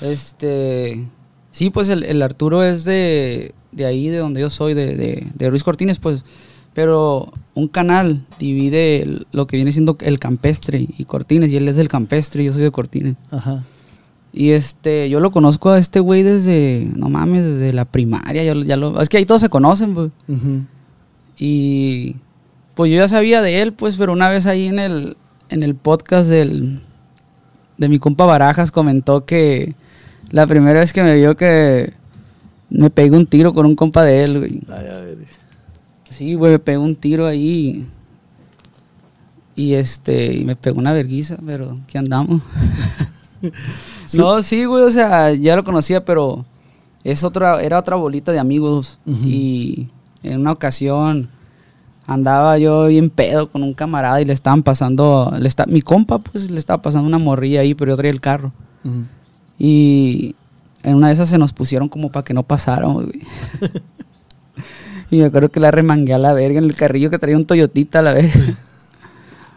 [0.00, 1.08] Este.
[1.50, 5.26] Sí, pues el, el Arturo es de, de ahí, de donde yo soy, de, de,
[5.34, 6.24] de Ruiz Cortines, pues,
[6.74, 11.76] pero un canal divide lo que viene siendo el campestre y Cortines, y él es
[11.76, 13.16] del campestre y yo soy de Cortines.
[13.30, 13.64] Ajá.
[14.32, 18.54] Y este, yo lo conozco a este güey desde, no mames, desde la primaria, ya,
[18.54, 20.10] ya lo, es que ahí todos se conocen, pues.
[21.38, 22.16] Y
[22.74, 25.16] pues yo ya sabía de él, pues, pero una vez ahí en el,
[25.48, 26.82] en el podcast del,
[27.78, 29.74] de mi compa Barajas comentó que
[30.30, 31.94] la primera vez que me vio que
[32.70, 34.60] me pegué un tiro con un compa de él, güey.
[34.68, 35.18] Ay, a ver.
[36.18, 37.86] Sí, güey, me pegó un tiro ahí.
[39.54, 42.42] Y este, y me pegó una verguiza, pero ¿qué andamos?
[44.14, 46.44] no, sí, güey, o sea, ya lo conocía, pero
[47.04, 48.98] es otra, era otra bolita de amigos.
[49.06, 49.86] Y
[50.24, 51.28] en una ocasión
[52.04, 56.18] andaba yo bien pedo con un camarada y le estaban pasando, le está, mi compa,
[56.18, 58.50] pues le estaba pasando una morrilla ahí, pero yo traía el carro.
[59.56, 60.34] Y
[60.82, 63.22] en una de esas se nos pusieron como para que no pasáramos, güey.
[65.10, 67.46] y me acuerdo que la remangué a la verga en el carrillo que traía un
[67.46, 68.32] Toyotita a la verga.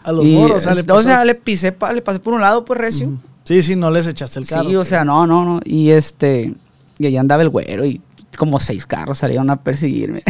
[0.04, 2.66] A los moros, o sea, le, o sea, le pisé, le pasé por un lado,
[2.66, 3.20] pues recio.
[3.44, 4.68] Sí, sí, no les echaste el carro.
[4.68, 5.62] Sí, o sea, no, no, no.
[5.64, 6.56] Y este,
[6.98, 8.02] y ahí andaba el güero y
[8.36, 10.24] como seis carros salieron a perseguirme.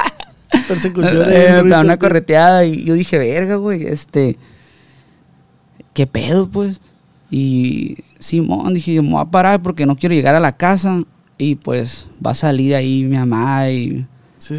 [0.68, 1.28] Persecución.
[1.30, 4.36] eh, una correteada y yo dije, verga, güey, este,
[5.92, 6.80] ¿qué pedo, pues?
[7.30, 11.02] Y Simón, dije, yo me voy a parar porque no quiero llegar a la casa.
[11.36, 14.06] Y pues va a salir ahí mi mamá y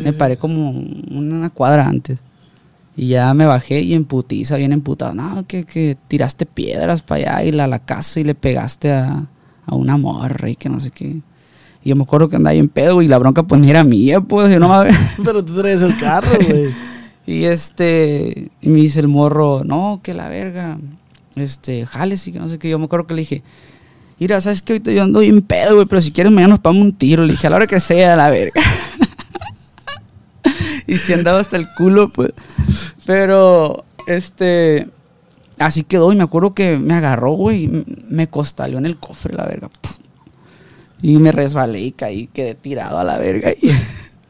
[0.03, 2.19] me paré como una cuadra antes.
[2.97, 5.13] Y ya me bajé y en putiza, bien emputado.
[5.13, 9.25] No, que, que tiraste piedras para allá y la, la casa y le pegaste a,
[9.65, 11.21] a una morra y que no sé qué.
[11.83, 13.83] Y yo me acuerdo que andaba ahí en pedo y la bronca pues ni era
[13.83, 14.89] mía, pues yo no me...
[15.23, 16.69] Pero tú traes el carro, güey.
[17.27, 20.77] y este, y me dice el morro, no, que la verga
[21.35, 22.69] este, jales y que no sé qué.
[22.69, 23.43] Yo me acuerdo que le dije,
[24.19, 26.85] mira, ¿sabes que Ahorita yo ando bien pedo, güey, pero si quieres mañana nos pagamos
[26.85, 27.23] un tiro.
[27.23, 28.61] Le dije, a la hora que sea, la verga.
[30.87, 32.33] y si andaba hasta el culo, pues.
[33.05, 34.87] Pero, este,
[35.59, 37.69] así quedó y me acuerdo que me agarró, güey,
[38.09, 39.69] me costaleó en el cofre, la verga.
[41.01, 43.51] Y me resbalé y caí, quedé tirado a la verga.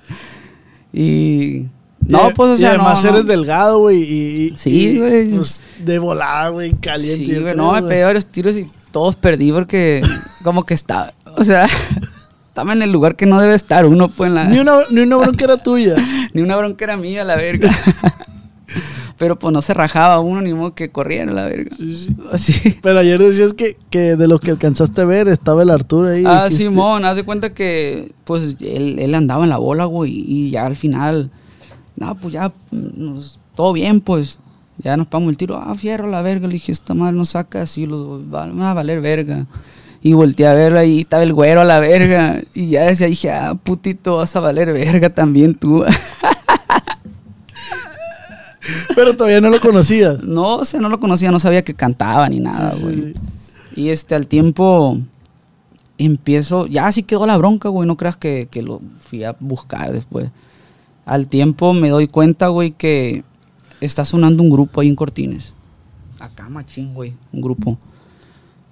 [0.94, 1.65] y
[2.08, 5.30] no, pues, o sea, y además eres delgado, güey, y, sí, güey.
[5.30, 7.26] Pues, de volada, güey, caliente.
[7.26, 10.02] Sí, güey, no, me pegué varios tiros y todos perdí porque
[10.44, 11.68] como que estaba, o sea,
[12.48, 14.46] estaba en el lugar que no debe estar uno, pues, en la...
[14.46, 15.96] Ni una, ni una bronca era tuya.
[16.36, 17.69] Ni una bronca era mía, la verga.
[19.17, 21.76] Pero pues no se rajaba uno ni modo que corriera la verga.
[22.32, 22.78] Así.
[22.84, 26.24] Pero ayer decías que, que, de lo que alcanzaste a ver estaba el Arturo ahí.
[26.28, 30.50] Ah, Simón, haz de cuenta que pues él, él andaba en la bola, güey, y
[30.52, 31.32] ya al final
[31.95, 32.52] no, pues ya,
[33.56, 34.38] todo bien, pues.
[34.78, 36.48] Ya nos pagamos el tiro, ah, fierro la verga.
[36.48, 39.45] Le dije, esta madre no saca así, los va, a valer verga.
[40.06, 42.39] Y volteé a verlo ahí, estaba el güero a la verga.
[42.54, 45.84] Y ya decía, dije, ah, putito, vas a valer verga también tú.
[48.96, 50.22] Pero todavía no lo conocías.
[50.22, 53.15] No, o sea, no lo conocía, no sabía que cantaba ni nada, güey.
[53.76, 54.96] Y este, al tiempo
[55.98, 59.91] empiezo, ya así quedó la bronca, güey, no creas que, que lo fui a buscar
[59.91, 60.30] después.
[61.08, 63.24] Al tiempo me doy cuenta, güey, que
[63.82, 65.56] está sonando un grupo ahí en Cortines.
[66.20, 67.80] Acá, machín, güey, un grupo.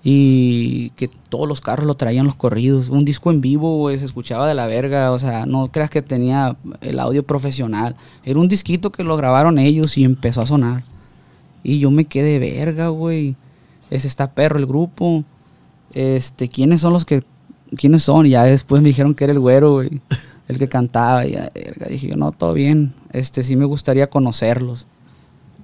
[0.06, 2.89] Y que todos los carros lo traían los corridos.
[2.89, 5.12] Un disco en vivo, güey, se escuchaba de la verga.
[5.12, 7.96] O sea, no creas que tenía el audio profesional.
[8.26, 10.84] Era un disquito que lo grabaron ellos y empezó a sonar.
[11.63, 13.36] Y yo me quedé verga, güey.
[13.89, 15.24] Ese está perro el grupo.
[15.94, 17.24] Este, ¿quiénes son los que
[17.78, 18.26] quiénes son?
[18.26, 20.02] Y ya después me dijeron que era el güero, güey,
[20.48, 21.26] el que cantaba.
[21.26, 22.94] Y ya, verga, dije yo, no, todo bien.
[23.12, 24.88] Este, sí me gustaría conocerlos.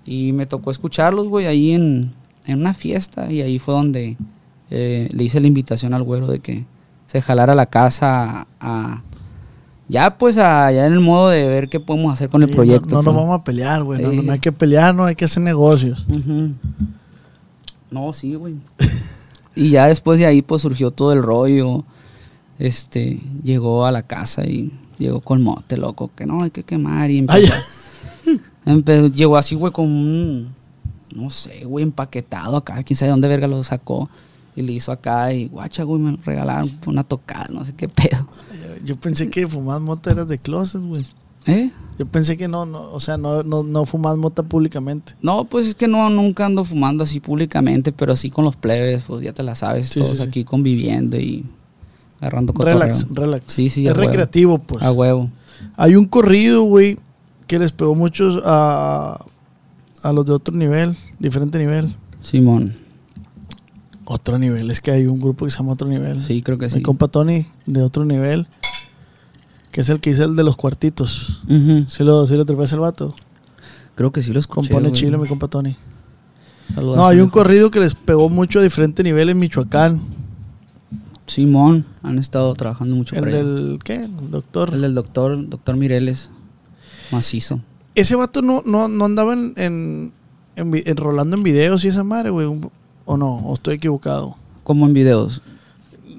[0.05, 2.13] Y me tocó escucharlos, güey, ahí en,
[2.51, 3.31] en una fiesta.
[3.31, 4.17] Y ahí fue donde
[4.69, 6.65] eh, le hice la invitación al güero de que
[7.07, 9.01] se jalara la casa a,
[9.87, 12.89] ya pues allá en el modo de ver qué podemos hacer con el proyecto.
[12.89, 14.01] No, no nos vamos a pelear, güey.
[14.01, 16.05] No, no, hay que pelear, no hay que hacer negocios.
[17.89, 18.55] No, sí, güey.
[19.55, 21.83] y ya después de ahí, pues surgió todo el rollo.
[22.59, 27.09] Este, llegó a la casa y llegó con mote, loco, que no, hay que quemar.
[27.09, 30.49] Y Ay, empezó, empe- llegó así, güey, con un,
[31.13, 32.81] no sé, güey, empaquetado acá.
[32.83, 34.09] Quién sabe dónde verga lo sacó.
[34.55, 38.27] Y le hizo acá y, guacha, güey, me regalaron una tocada, no sé qué pedo.
[38.85, 41.05] yo pensé que fumar mota era de closet, güey.
[41.45, 41.71] ¿Eh?
[41.97, 45.15] Yo pensé que no, no, o sea, no, no, no fumas mota públicamente.
[45.21, 49.03] No, pues es que no, nunca ando fumando así públicamente, pero sí con los plebes,
[49.03, 50.23] pues ya te la sabes, Sí, todos sí, sí.
[50.23, 51.45] aquí conviviendo y
[52.19, 52.79] agarrando cotorreo.
[52.79, 53.53] Relax, relax.
[53.53, 54.05] Sí, sí, Es huevo.
[54.05, 54.83] recreativo, pues.
[54.83, 55.29] A huevo.
[55.75, 56.97] Hay un corrido, güey,
[57.47, 59.25] que les pegó muchos a,
[60.03, 61.95] a los de otro nivel, diferente nivel.
[62.21, 62.75] Simón.
[64.05, 66.19] Otro nivel, es que hay un grupo que se llama Otro Nivel.
[66.19, 66.81] Sí, creo que Mi sí.
[66.81, 68.47] compa Tony, de Otro Nivel,
[69.71, 71.43] que es el que hizo el de los cuartitos.
[71.89, 73.13] ¿Sí lo, sí lo el vato?
[73.93, 74.69] Creo que sí lo escuché.
[74.69, 74.99] Compone güey.
[74.99, 75.75] chile, mi compa Tony.
[76.75, 80.01] No, hay un corrido que les pegó mucho a diferente nivel en Michoacán.
[81.27, 84.05] Simón, han estado trabajando mucho El del, ¿qué?
[84.05, 84.73] El doctor.
[84.73, 86.31] El del doctor, doctor Mireles.
[87.11, 87.61] Macizo.
[87.99, 90.13] Ese vato no, no, no andaba en, en,
[90.55, 92.47] enrolando en videos y esa madre, güey.
[93.05, 93.35] ¿O no?
[93.39, 94.35] ¿O estoy equivocado?
[94.63, 95.41] Como en videos.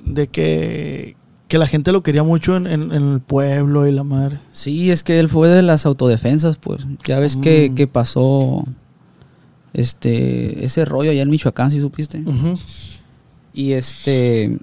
[0.05, 1.17] De que,
[1.49, 4.41] que la gente lo quería mucho en, en- en el pueblo y la madre.
[4.53, 6.87] Sí, es que él fue de las autodefensas, pues.
[7.07, 7.75] Ya ves que, Mm.
[7.77, 8.65] que pasó
[9.73, 12.23] este ese rollo allá en Michoacán, si supiste.
[13.53, 14.59] Y este.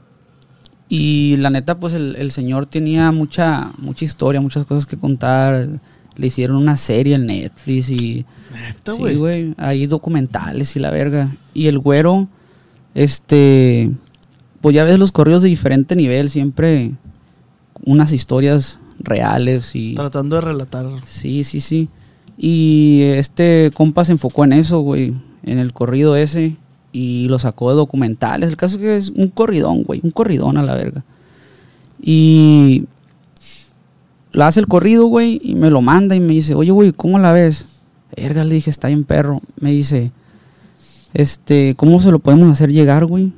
[0.90, 5.68] Y la neta, pues el, el señor tenía mucha, mucha historia, muchas cosas que contar.
[6.18, 8.26] Le hicieron una serie en Netflix y.
[8.52, 9.16] Neta, Sí, güey.
[9.16, 9.54] güey.
[9.58, 11.36] Hay documentales y la verga.
[11.54, 12.28] Y el güero,
[12.96, 13.92] este.
[14.62, 16.94] Pues ya ves los corridos de diferente nivel, siempre
[17.86, 19.94] unas historias reales y.
[19.96, 20.88] Tratando de relatar.
[21.06, 21.90] Sí, sí, sí.
[22.38, 25.14] Y este compa se enfocó en eso, güey.
[25.44, 26.56] En el corrido ese.
[26.92, 28.50] Y lo sacó de documentales.
[28.50, 30.00] El caso es que es un corridón, güey.
[30.04, 31.04] Un corridón a la verga.
[32.02, 32.86] Y
[34.32, 35.40] la hace el corrido, güey.
[35.44, 37.66] Y me lo manda y me dice, oye, güey, ¿cómo la ves?
[38.16, 39.42] Verga, le dije, está bien perro.
[39.60, 40.12] Me dice,
[41.14, 43.34] este, ¿cómo se lo podemos hacer llegar, güey?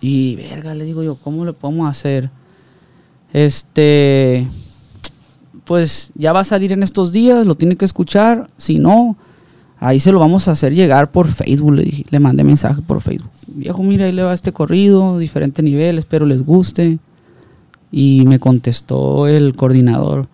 [0.00, 2.30] Y verga, le digo yo, ¿cómo le podemos hacer?
[3.32, 4.46] Este,
[5.64, 8.48] pues ya va a salir en estos días, lo tiene que escuchar.
[8.58, 9.16] Si no,
[9.80, 11.72] ahí se lo vamos a hacer llegar por Facebook.
[11.72, 13.30] Le, dije, le mandé mensaje por Facebook.
[13.48, 16.98] Viejo, mira, ahí le va este corrido, diferente nivel, espero les guste.
[17.96, 20.26] Y me contestó el coordinador.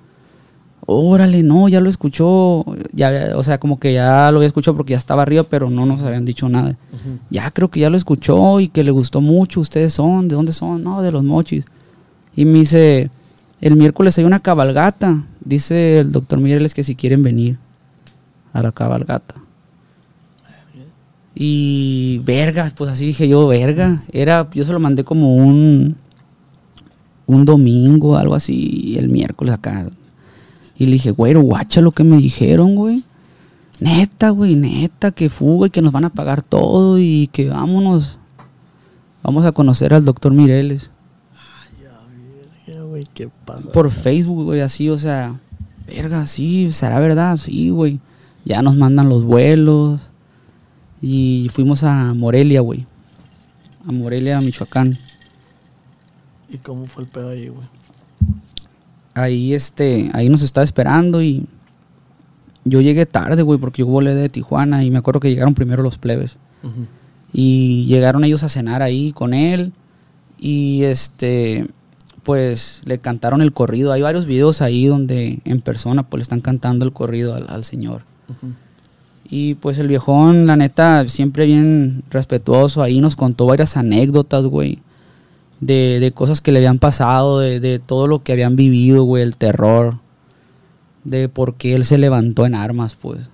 [0.87, 2.65] Órale, no, ya lo escuchó.
[2.93, 5.85] Ya, o sea, como que ya lo había escuchado porque ya estaba arriba, pero no
[5.85, 6.77] nos habían dicho nada.
[7.29, 9.61] Ya creo que ya lo escuchó y que le gustó mucho.
[9.61, 10.27] ¿Ustedes son?
[10.27, 10.83] ¿De dónde son?
[10.83, 11.67] No, de los mochis.
[12.35, 13.11] Y me dice,
[13.61, 15.23] el miércoles hay una cabalgata.
[15.45, 17.59] Dice el doctor Mireles que si quieren venir
[18.55, 19.35] a la cabalgata.
[21.35, 24.03] Y verga, pues así dije yo, verga.
[24.13, 25.97] Era, yo se lo mandé como un,
[27.31, 29.89] un domingo, algo así, el miércoles acá.
[30.77, 33.05] Y le dije, güero, guacha lo que me dijeron, güey.
[33.81, 38.19] Neta, güey, neta, que fuga y que nos van a pagar todo y que vámonos.
[39.23, 40.91] Vamos a conocer al doctor Mireles.
[42.67, 43.71] Ya, güey, ¿qué pasa?
[43.73, 45.39] Por Facebook, güey, así, o sea,
[45.87, 48.01] verga, sí, será verdad, sí, güey.
[48.45, 50.11] Ya nos mandan los vuelos.
[51.03, 52.87] Y fuimos a Morelia, güey.
[53.87, 54.99] A Morelia, Michoacán.
[56.51, 57.67] ¿Y cómo fue el pedo ahí, güey?
[59.15, 61.47] Ahí, este, ahí nos estaba esperando y
[62.65, 65.83] yo llegué tarde, güey, porque yo volé de Tijuana y me acuerdo que llegaron primero
[65.83, 66.37] los plebes.
[67.33, 69.73] Y llegaron ellos a cenar ahí con él.
[70.39, 71.69] Y este,
[72.23, 73.93] pues le cantaron el corrido.
[73.93, 77.65] Hay varios videos ahí donde en persona pues le están cantando el corrido al, al
[77.65, 78.03] señor.
[79.29, 82.83] Y pues el viejón, la neta, siempre bien respetuoso.
[82.83, 84.81] Ahí nos contó varias anécdotas, güey.
[85.61, 89.23] De, de cosas que le habían pasado, de, de todo lo que habían vivido, güey,
[89.23, 89.99] el terror.
[91.05, 93.31] De por qué él se levantó en armas, pues.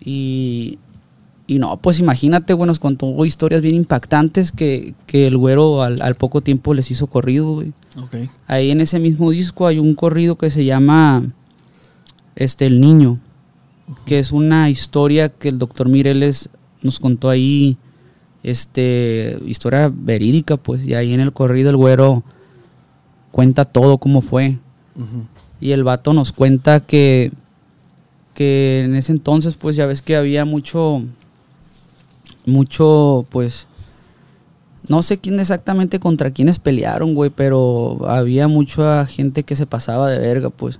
[0.00, 0.78] Y,
[1.46, 6.00] y no, pues imagínate, güey, nos contó historias bien impactantes que, que el güero al,
[6.02, 7.72] al poco tiempo les hizo corrido, güey.
[8.02, 8.30] Ok.
[8.46, 11.32] Ahí en ese mismo disco hay un corrido que se llama
[12.34, 13.18] este El Niño,
[14.06, 16.48] que es una historia que el doctor Mireles
[16.82, 17.76] nos contó ahí,
[18.44, 22.22] este, historia verídica, pues, y ahí en el corrido el güero
[23.32, 24.58] cuenta todo cómo fue.
[25.60, 27.32] Y el vato nos cuenta que,
[28.34, 31.02] que en ese entonces, pues ya ves que había mucho,
[32.44, 33.66] mucho, pues,
[34.86, 40.10] no sé quién exactamente contra quiénes pelearon, güey, pero había mucha gente que se pasaba
[40.10, 40.78] de verga, pues.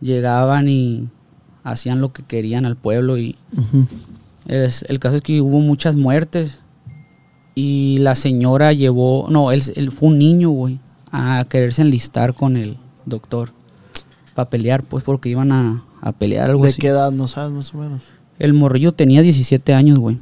[0.00, 1.08] Llegaban y
[1.64, 3.34] hacían lo que querían al pueblo y.
[4.50, 6.60] es- el caso es que hubo muchas muertes
[7.54, 10.80] y la señora llevó, no, él, él fue un niño, güey,
[11.12, 12.76] a quererse enlistar con el
[13.06, 13.52] doctor
[14.34, 16.80] para pelear, pues porque iban a, a pelear algo ¿De así.
[16.80, 18.02] qué edad no sabes más o menos?
[18.38, 20.18] El morrillo tenía 17 años, güey.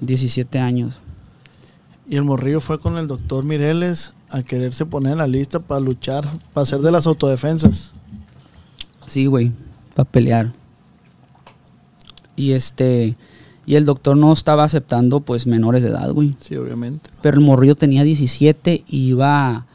[0.00, 0.98] 17 años.
[2.08, 5.80] Y el morrillo fue con el doctor Mireles a quererse poner en la lista para
[5.80, 7.92] luchar, para hacer de las autodefensas.
[9.06, 9.52] Sí, güey,
[9.94, 10.52] para pelear.
[12.36, 13.16] Y este,
[13.66, 16.34] y el doctor no estaba aceptando pues menores de edad, güey.
[16.40, 17.10] Sí, obviamente.
[17.22, 19.66] Pero el morrillo tenía 17 y iba.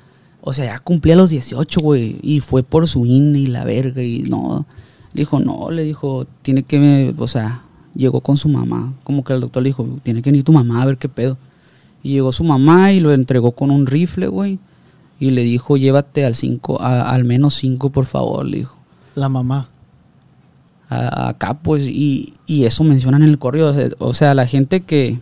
[0.41, 2.17] O sea, ya cumplía los 18, güey.
[2.21, 4.01] Y fue por su INE y la verga.
[4.03, 4.65] Y no.
[5.13, 7.13] Le dijo, no, le dijo, tiene que.
[7.17, 7.61] O sea,
[7.95, 8.93] llegó con su mamá.
[9.03, 11.37] Como que el doctor le dijo, tiene que venir tu mamá a ver qué pedo.
[12.03, 14.59] Y llegó su mamá y lo entregó con un rifle, güey.
[15.19, 18.75] Y le dijo, llévate al cinco, a- al menos cinco, por favor, le dijo.
[19.15, 19.69] La mamá.
[20.89, 23.69] A- acá, pues, y, y eso mencionan en el corrido.
[23.69, 25.19] O sea, o sea, la gente que,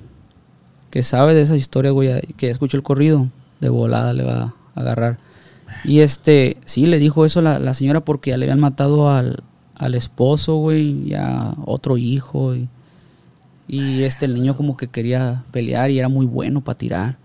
[0.89, 3.29] que sabe de esa historia, güey, que escuchó el corrido,
[3.61, 5.19] de volada le va a agarrar.
[5.85, 9.43] Y este, sí, le dijo eso la, la señora porque ya le habían matado al,
[9.75, 12.55] al esposo, güey, y a otro hijo.
[12.55, 12.67] Y,
[13.67, 17.17] y este, el niño como que quería pelear y era muy bueno para tirar.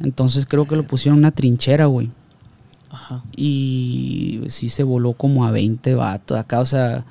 [0.00, 2.10] Entonces creo que lo pusieron en una trinchera, güey.
[2.90, 3.22] Ajá.
[3.34, 7.04] Y sí se voló como a 20 vatos acá, o sea,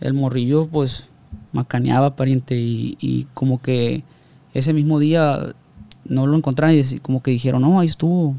[0.00, 1.08] el morrillo pues
[1.52, 4.04] macaneaba pariente y, y como que
[4.54, 5.54] ese mismo día
[6.04, 8.36] no lo encontraron y como que dijeron, no, ahí estuvo,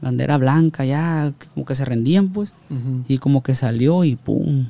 [0.00, 2.52] bandera blanca ya, como que se rendían pues,
[3.08, 4.66] y como que salió y pum.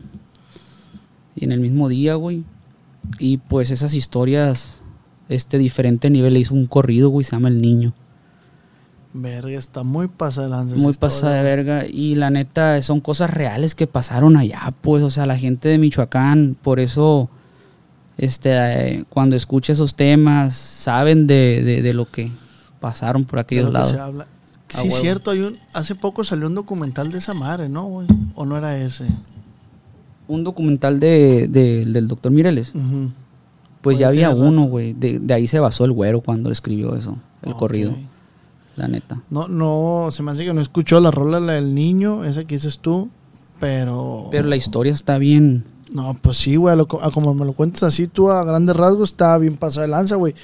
[1.35, 2.45] Y en el mismo día, güey.
[3.19, 4.81] Y pues esas historias,
[5.29, 7.95] este diferente nivel, le hizo un corrido, güey, se llama El Niño.
[9.15, 11.87] Verga, está muy pasada de lanza Muy pasada de verga.
[11.87, 15.03] Y la neta, son cosas reales que pasaron allá, pues.
[15.03, 17.29] O sea, la gente de Michoacán, por eso,
[18.17, 22.31] este, eh, cuando escucha esos temas, saben de, de- de lo que
[22.81, 23.91] pasaron por De aquellos lo que lados.
[23.91, 24.27] se habla.
[24.69, 24.97] Sí, huevo.
[25.03, 28.09] cierto, hay un, hace poco salió un documental de esa madre, ¿no, güey?
[28.35, 29.05] ¿O no era ese?
[30.29, 32.73] Un documental de, de- del doctor Mireles.
[33.83, 34.95] Pues Oye, ya había uno, güey.
[34.95, 37.59] De, ahí se basó el güero cuando escribió eso, el Ok.
[37.59, 37.95] corrido,
[38.77, 39.23] la neta.
[39.31, 42.57] No, no, se me hace que no escuchó la rola la del niño, esa que
[42.57, 43.11] dices tú,
[43.61, 44.29] pero...
[44.31, 45.65] Pero la historia está bien.
[45.93, 49.11] No, pues sí, güey, a, a como me lo cuentas así tú a grandes rasgos,
[49.11, 50.35] está bien pasada de lanza, güey.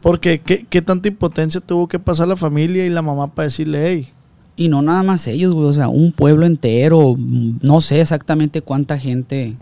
[0.00, 3.86] Porque ¿qué, qué tanta impotencia tuvo que pasar la familia y la mamá para decirle,
[3.86, 4.08] hey,
[4.56, 5.68] Y no nada más ellos, güey.
[5.68, 7.16] O sea, un pueblo entero.
[7.18, 9.56] No sé exactamente cuánta gente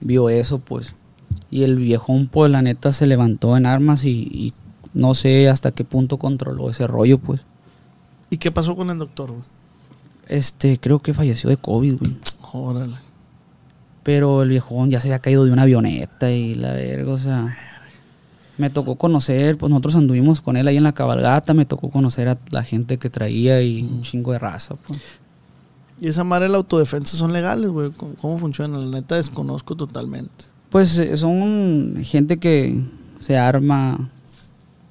[0.00, 0.94] vio eso, pues.
[1.50, 4.52] Y el viejón, pues, la neta, se levantó en armas y, y
[4.96, 7.42] no sé hasta qué punto controló ese rollo, pues.
[8.30, 9.42] ¿y qué pasó con el doctor, güey?
[10.26, 12.16] Este, creo que falleció de COVID, güey.
[12.52, 12.96] Órale.
[14.02, 17.56] Pero el viejón ya se había caído de una avioneta y la verga, o sea.
[18.56, 22.28] Me tocó conocer, pues nosotros anduvimos con él ahí en la cabalgata, me tocó conocer
[22.28, 24.98] a la gente que traía y un chingo de raza, pues.
[26.00, 27.90] Y esa madre de la autodefensa son legales, güey.
[27.90, 28.78] ¿Cómo, cómo funciona?
[28.78, 30.46] La neta desconozco totalmente.
[30.70, 32.82] Pues eh, son gente que
[33.18, 34.10] se arma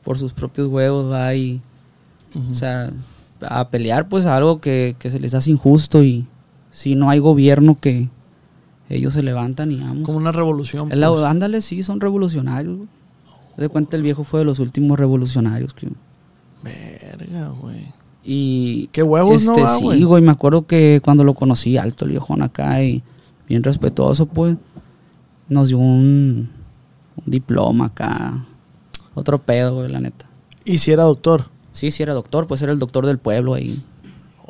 [0.06, 1.60] por sus propios huevos, va y,
[2.36, 2.51] Ujú.
[2.51, 2.91] o sea,
[3.41, 6.26] a pelear pues a algo que, que se les hace injusto y
[6.72, 8.08] si no hay gobierno que
[8.89, 10.06] ellos se levantan y vamos.
[10.06, 10.88] Como una revolución.
[10.89, 11.01] Pues.
[11.01, 12.78] ándale, sí, son revolucionarios.
[12.78, 12.89] güey.
[13.58, 15.74] De cuenta el viejo fue de los últimos revolucionarios.
[15.74, 15.89] que-
[16.64, 17.86] Verga, güey.
[18.24, 19.68] y Qué huevos, este, ¿no?
[19.68, 23.03] va, sí, güey, me acuerdo que cuando lo conocí, alto el viejón acá y
[23.47, 24.58] bien respetuoso, pues,
[25.47, 26.49] nos dio un,
[27.18, 28.45] un diploma acá.
[29.16, 30.28] Otro pedo, güey, la neta.
[30.63, 31.49] Y si era doctor.
[31.72, 33.84] Sí, sí era doctor, pues era el doctor del pueblo ahí.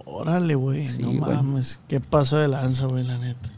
[0.05, 0.87] Órale, güey.
[0.87, 1.19] Sí, no güey.
[1.19, 1.79] mames.
[1.87, 3.49] Qué paso de lanza, güey, la neta.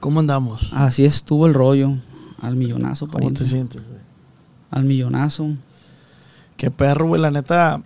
[0.00, 0.72] ¿Cómo andamos?
[0.72, 1.92] Así estuvo el rollo.
[2.40, 3.42] Al millonazo, ¿Cómo pariente.
[3.42, 4.00] te sientes, güey?
[4.70, 5.48] Al millonazo.
[6.56, 7.82] Qué perro, güey, la neta.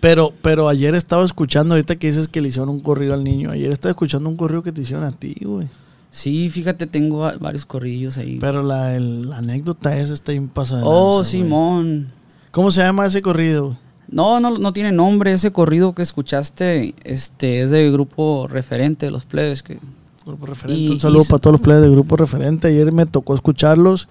[0.00, 3.50] Pero, pero ayer estaba escuchando, ahorita que dices que le hicieron un corrido al niño,
[3.50, 5.68] ayer estaba escuchando un corrido que te hicieron a ti, güey.
[6.10, 8.38] Sí, fíjate, tengo va- varios corrillos ahí.
[8.40, 10.82] Pero la, el- la anécdota esa está bien pasada.
[10.84, 11.30] oh, lanza.
[11.30, 12.08] Simón.
[12.50, 13.78] ¿Cómo se llama ese corrido?
[14.08, 15.32] No, no, no tiene nombre.
[15.32, 19.62] Ese corrido que escuchaste este, es del grupo referente de los plebes.
[19.62, 19.78] Que,
[20.26, 20.82] Grupo referente.
[20.82, 22.68] Y- un saludo y- para todos los players del grupo referente.
[22.68, 24.08] Ayer me tocó escucharlos.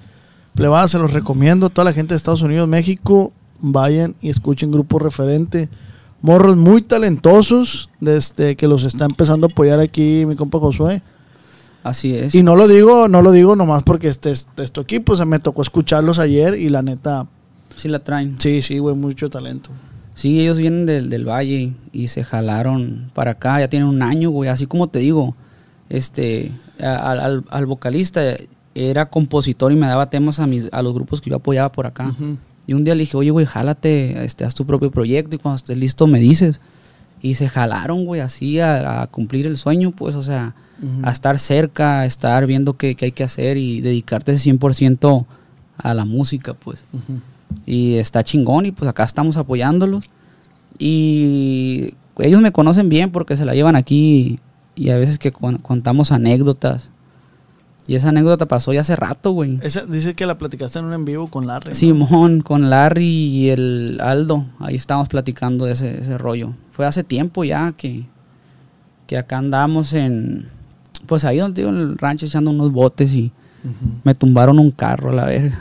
[0.56, 3.34] Plebada, se los recomiendo a toda la gente de Estados Unidos, México.
[3.60, 5.70] Vayan y escuchen grupo referente.
[6.22, 11.02] Morros muy talentosos, desde que los está empezando a apoyar aquí mi compa Josué.
[11.90, 12.34] Así es.
[12.36, 15.16] Y no lo digo, no lo digo nomás porque este es de tu equipo, o
[15.16, 17.28] sea, me tocó escucharlos ayer y la neta,
[17.76, 18.36] Sí la traen.
[18.40, 19.70] sí, sí, güey, mucho talento.
[20.16, 23.60] Sí, ellos vienen del, del valle y se jalaron para acá.
[23.60, 24.50] Ya tienen un año, güey.
[24.50, 25.34] Así como te digo,
[25.88, 28.22] este, al, al- al vocalista
[28.76, 31.86] era compositor y me daba temas a, mis, a los grupos que yo apoyaba por
[31.88, 32.10] acá.
[32.10, 32.38] Ujú.
[32.68, 35.56] Y un día le dije, oye, güey, jálate, este, haz tu propio proyecto y cuando
[35.56, 36.60] estés listo me dices.
[37.22, 41.02] Y se jalaron, güey, así a, a cumplir el sueño, pues, o sea, Ujú.
[41.08, 45.26] a estar cerca, a estar viendo qué, qué hay que hacer y dedicarte 100%
[45.78, 46.84] a la música, pues.
[46.94, 47.20] Ujú.
[47.66, 50.06] Y está chingón y pues acá estamos apoyándolos.
[50.78, 54.40] Y ellos me conocen bien porque se la llevan aquí
[54.76, 56.90] y a veces que con- contamos anécdotas.
[57.88, 59.58] Y esa anécdota pasó ya hace rato, güey.
[59.64, 61.70] Esa, dice que la platicaste en un en vivo con Larry.
[61.70, 61.76] ¿no?
[61.76, 66.54] Simón con Larry y el Aldo, ahí estábamos platicando de ese, ese rollo.
[66.72, 68.06] Fue hace tiempo ya que,
[69.08, 70.48] que acá andamos en,
[71.10, 73.32] pues ahí donde digo, en el rancho echando unos botes y
[74.04, 75.60] me tumbaron un carro a la verga.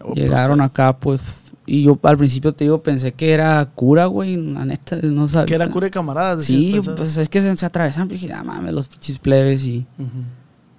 [0.00, 4.06] Oh, Llegaron pero acá, pues, y yo al principio te digo, pensé que era cura,
[4.06, 5.44] güey, la neta, no sabía.
[5.44, 6.44] Que era cura de camaradas.
[6.44, 9.86] Sí, pues es que se, se atravesaron, y dije, ah, mames, los pinches plebes, y,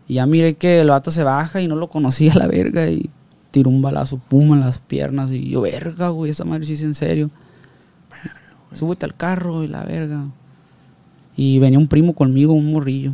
[0.07, 3.11] y ya miré que el vato se baja y no lo conocía la verga, y
[3.51, 6.81] tiró un balazo, pum, en las piernas, y yo, verga, güey, esta madre sí es
[6.81, 7.29] en serio.
[8.73, 10.25] Súbete al carro y la verga.
[11.37, 13.13] Y venía un primo conmigo, un morrillo.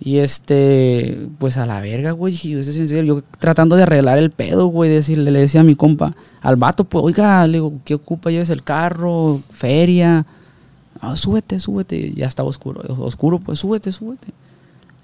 [0.00, 2.34] Y este, pues a la verga, güey.
[2.36, 3.16] yo, "Eso es en serio.
[3.16, 4.90] Yo tratando de arreglar el pedo, güey.
[4.90, 8.30] Decirle, le decía a mi compa, al vato, pues, oiga, le digo, ¿qué ocupa?
[8.30, 10.24] Lleves el carro, feria.
[11.00, 12.12] "Ah, súbete, súbete.
[12.14, 12.80] Ya estaba oscuro.
[13.02, 14.28] Oscuro, pues, súbete, súbete.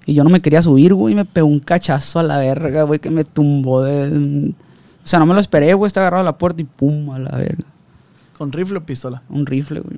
[0.05, 1.13] Y yo no me quería subir, güey.
[1.13, 4.53] Y me pegó un cachazo a la verga, güey, que me tumbó de.
[5.03, 5.87] O sea, no me lo esperé, güey.
[5.87, 7.65] Está agarrado a la puerta y pum, a la verga.
[8.37, 9.23] Con rifle o pistola.
[9.29, 9.97] Un rifle, güey.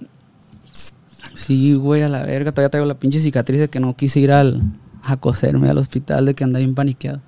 [1.34, 2.52] Sí, güey, a la verga.
[2.52, 4.62] Todavía traigo la pinche cicatriz de que no quise ir al,
[5.08, 7.22] a coserme al hospital, de que andaba bien paniqueado.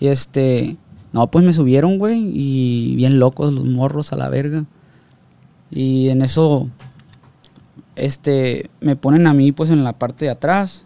[0.00, 0.76] Y este.
[1.12, 2.30] No, pues me subieron, güey.
[2.32, 4.64] Y bien locos los morros a la verga.
[5.70, 6.68] Y en eso.
[7.96, 8.70] Este.
[8.80, 10.84] Me ponen a mí, pues en la parte de atrás.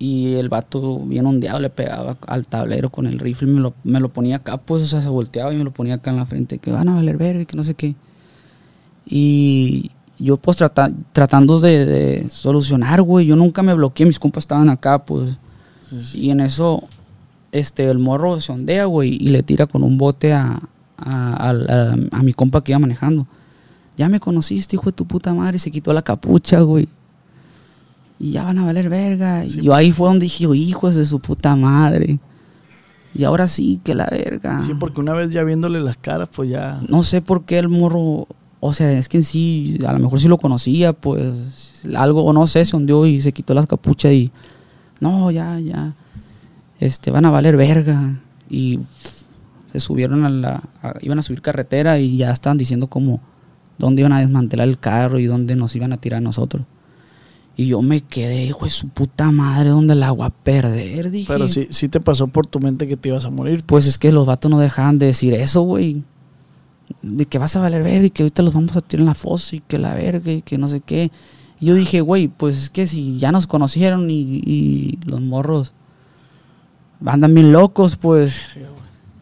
[0.00, 3.48] Y el vato, bien ondeado, le pegaba al tablero con el rifle.
[3.48, 5.94] Me lo, me lo ponía acá, pues, o sea, se volteaba y me lo ponía
[5.94, 6.58] acá en la frente.
[6.58, 7.96] Que van a valer verga, que no sé qué.
[9.04, 13.26] Y yo pues trata- tratando de, de solucionar, güey.
[13.26, 15.36] Yo nunca me bloqueé, mis compas estaban acá, pues.
[16.14, 16.84] Y en eso,
[17.52, 20.60] este, el morro se ondea, güey, y le tira con un bote a,
[20.96, 23.26] a, al- a- a mi compa que iba manejando.
[23.96, 26.88] Ya me conociste, hijo de tu puta madre, y se quitó la capucha, güey.
[28.20, 29.44] Y ya van a valer verga.
[29.46, 32.18] Sí, y yo ahí fue donde dije, "Oh, hijos de su puta madre.
[33.14, 34.60] Y ahora sí que la verga.
[34.60, 36.80] Sí, porque una vez ya viéndole las caras, pues ya.
[36.88, 38.26] No sé por qué el morro,
[38.60, 42.32] o sea, es que en sí, a lo mejor sí lo conocía, pues algo, o
[42.32, 44.30] no sé, se hundió y se quitó las capuchas y,
[45.00, 45.94] no, ya, ya,
[46.80, 48.20] este, van a valer verga.
[48.50, 48.80] Y
[49.72, 53.20] se subieron a la, a- iban a subir carretera y ya estaban diciendo como
[53.78, 56.64] dónde iban a desmantelar el carro y dónde nos iban a tirar a nosotros.
[57.56, 61.10] Y yo me quedé, hijo de su puta madre, ¿dónde la voy a perder?
[61.10, 61.26] Dije.
[61.28, 63.64] Pero sí, sí te pasó por tu mente que te ibas a morir.
[63.66, 66.02] Pues es que los vatos no dejaban de decir eso, güey.
[67.02, 69.14] De que vas a valer verga y que ahorita los vamos a tirar en la
[69.14, 71.10] fosa y que la verga y que no sé qué.
[71.60, 74.14] Y yo dije, güey, pues es que si ya nos conocieron y,
[74.44, 75.72] y los morros
[77.04, 78.40] andan bien locos, pues.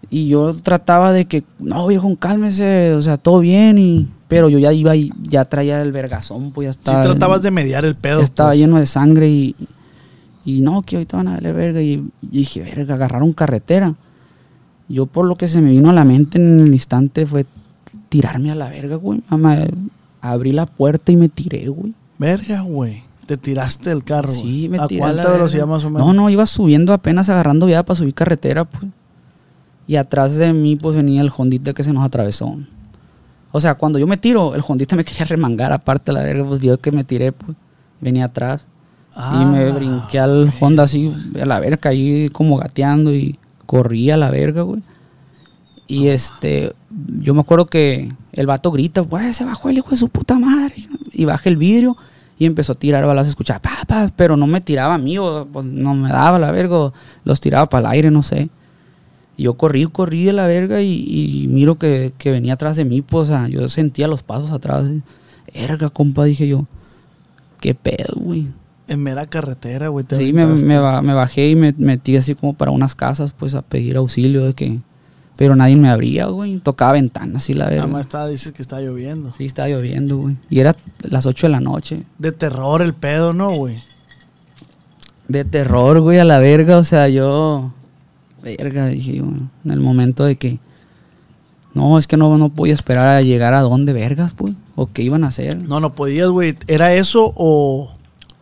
[0.08, 3.78] Y yo trataba de que, no, viejo, cálmese, o sea, todo bien.
[3.78, 7.02] y Pero yo ya iba y ya traía el vergazón, pues ya Sí estaba.
[7.02, 8.20] tratabas de mediar el pedo.
[8.20, 8.60] Ya estaba pues.
[8.60, 9.56] lleno de sangre y,
[10.44, 11.82] y no, que ahorita van a darle verga.
[11.82, 13.94] Y, y dije, verga, agarraron carretera.
[14.88, 17.44] Yo por lo que se me vino a la mente en el instante fue
[18.08, 19.22] tirarme a la verga, güey.
[19.28, 19.58] Mamá,
[20.20, 21.94] abrí la puerta y me tiré, güey.
[22.18, 23.02] Verga, güey.
[23.26, 24.28] Te tiraste del carro.
[24.28, 25.74] Sí, me ¿A tiré a cuánta la velocidad verga.
[25.74, 26.06] más o menos?
[26.06, 28.84] No, no, iba subiendo apenas agarrando viada para subir carretera, pues.
[29.88, 32.56] Y atrás de mí, pues venía el Hondita que se nos atravesó.
[33.52, 36.60] O sea, cuando yo me tiro, el Hondita me quería remangar aparte, la verga, pues
[36.60, 37.56] vio que me tiré, pues.
[38.00, 38.64] Venía atrás.
[39.16, 44.16] y me brinqué al Honda así, a la verga, ahí como gateando y corrí a
[44.16, 44.82] la verga, güey.
[45.88, 46.72] Y este,
[47.18, 50.38] yo me acuerdo que el vato grita, güey, se bajó el hijo de su puta
[50.38, 50.74] madre.
[51.12, 51.96] Y baja el vidrio
[52.38, 55.66] y empezó a tirar balas, escuchaba, papá, pero no me tiraba a mí, o, pues
[55.66, 56.92] no me daba la verga,
[57.24, 58.50] los tiraba para el aire, no sé.
[59.36, 63.30] Y yo corrí, corrí de la verga y, miro que, venía atrás de mí, pues,
[63.48, 64.84] yo sentía los pasos atrás.
[65.54, 66.66] Verga, compa, dije yo,
[67.60, 68.48] qué pedo, güey.
[68.88, 70.04] En mera carretera, güey.
[70.10, 73.96] Sí, me, me, bajé y me metí así como para unas casas, pues, a pedir
[73.96, 74.78] auxilio de que
[75.36, 76.58] pero nadie me abría, güey.
[76.58, 77.82] Tocaba ventanas y la verdad.
[77.82, 79.34] Nada más estaba, dices que estaba lloviendo.
[79.36, 80.36] Sí, estaba lloviendo, güey.
[80.48, 82.04] Y era las 8 de la noche.
[82.18, 83.76] De terror el pedo, ¿no, güey?
[85.28, 86.78] De terror, güey, a la verga.
[86.78, 87.72] O sea, yo.
[88.42, 89.42] Verga, dije, güey.
[89.64, 90.58] En el momento de que.
[91.74, 94.54] No, es que no, no podía esperar a llegar a dónde, vergas, pues.
[94.74, 95.62] O qué iban a hacer.
[95.62, 96.54] No, no podías, güey.
[96.66, 97.95] ¿Era eso o.?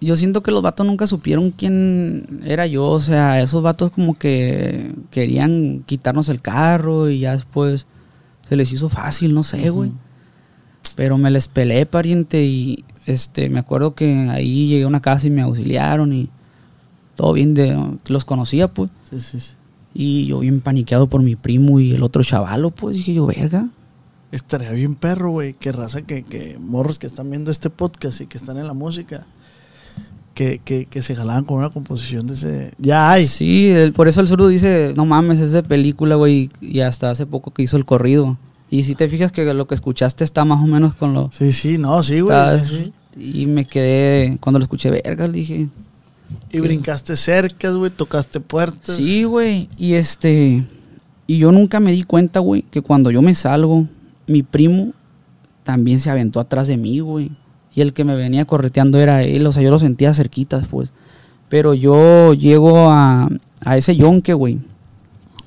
[0.05, 2.87] Yo siento que los vatos nunca supieron quién era yo.
[2.87, 7.87] O sea, esos vatos como que querían quitarnos el carro y ya después
[8.49, 9.93] se les hizo fácil, no sé, güey.
[10.97, 15.27] Pero me les pelé, pariente, y este, me acuerdo que ahí llegué a una casa
[15.27, 16.29] y me auxiliaron y
[17.17, 18.91] todo bien de los conocía, pues.
[19.11, 19.53] Sí, sí, sí.
[19.95, 23.69] Y yo bien paniqueado por mi primo y el otro chavalo, pues dije yo, verga.
[24.33, 25.55] Estaría bien perro, güey.
[25.55, 28.75] Qué raza que, que morros que están viendo este podcast y que están en la
[28.75, 29.27] música
[30.35, 32.74] que, que, se jalaban con una composición de ese.
[32.78, 33.26] Ya hay.
[33.26, 36.51] Sí, por eso el surdo dice: No mames, es de película, güey.
[36.61, 38.37] Y hasta hace poco que hizo el corrido.
[38.70, 41.30] Y si te fijas que lo que escuchaste está más o menos con lo.
[41.32, 42.93] Sí, sí, no, sí, güey.
[43.16, 44.37] Y me quedé.
[44.41, 45.68] Cuando lo escuché, verga, le dije.
[46.51, 48.97] Y brincaste cercas, güey, tocaste puertas.
[48.97, 49.68] Sí, güey.
[49.78, 50.64] Y este.
[51.26, 53.87] Y yo nunca me di cuenta, güey, que cuando yo me salgo,
[54.26, 54.93] mi primo
[55.62, 57.30] también se aventó atrás de mí, güey
[57.75, 60.93] y el que me venía correteando era él, o sea, yo lo sentía cerquitas, pues.
[61.49, 63.29] Pero yo llego a,
[63.64, 64.61] a ese yonque, güey.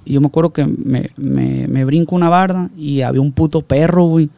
[0.04, 4.06] Y yo me acuerdo que me, me, brinco una barda y había un puto perro,
[4.06, 4.30] güey.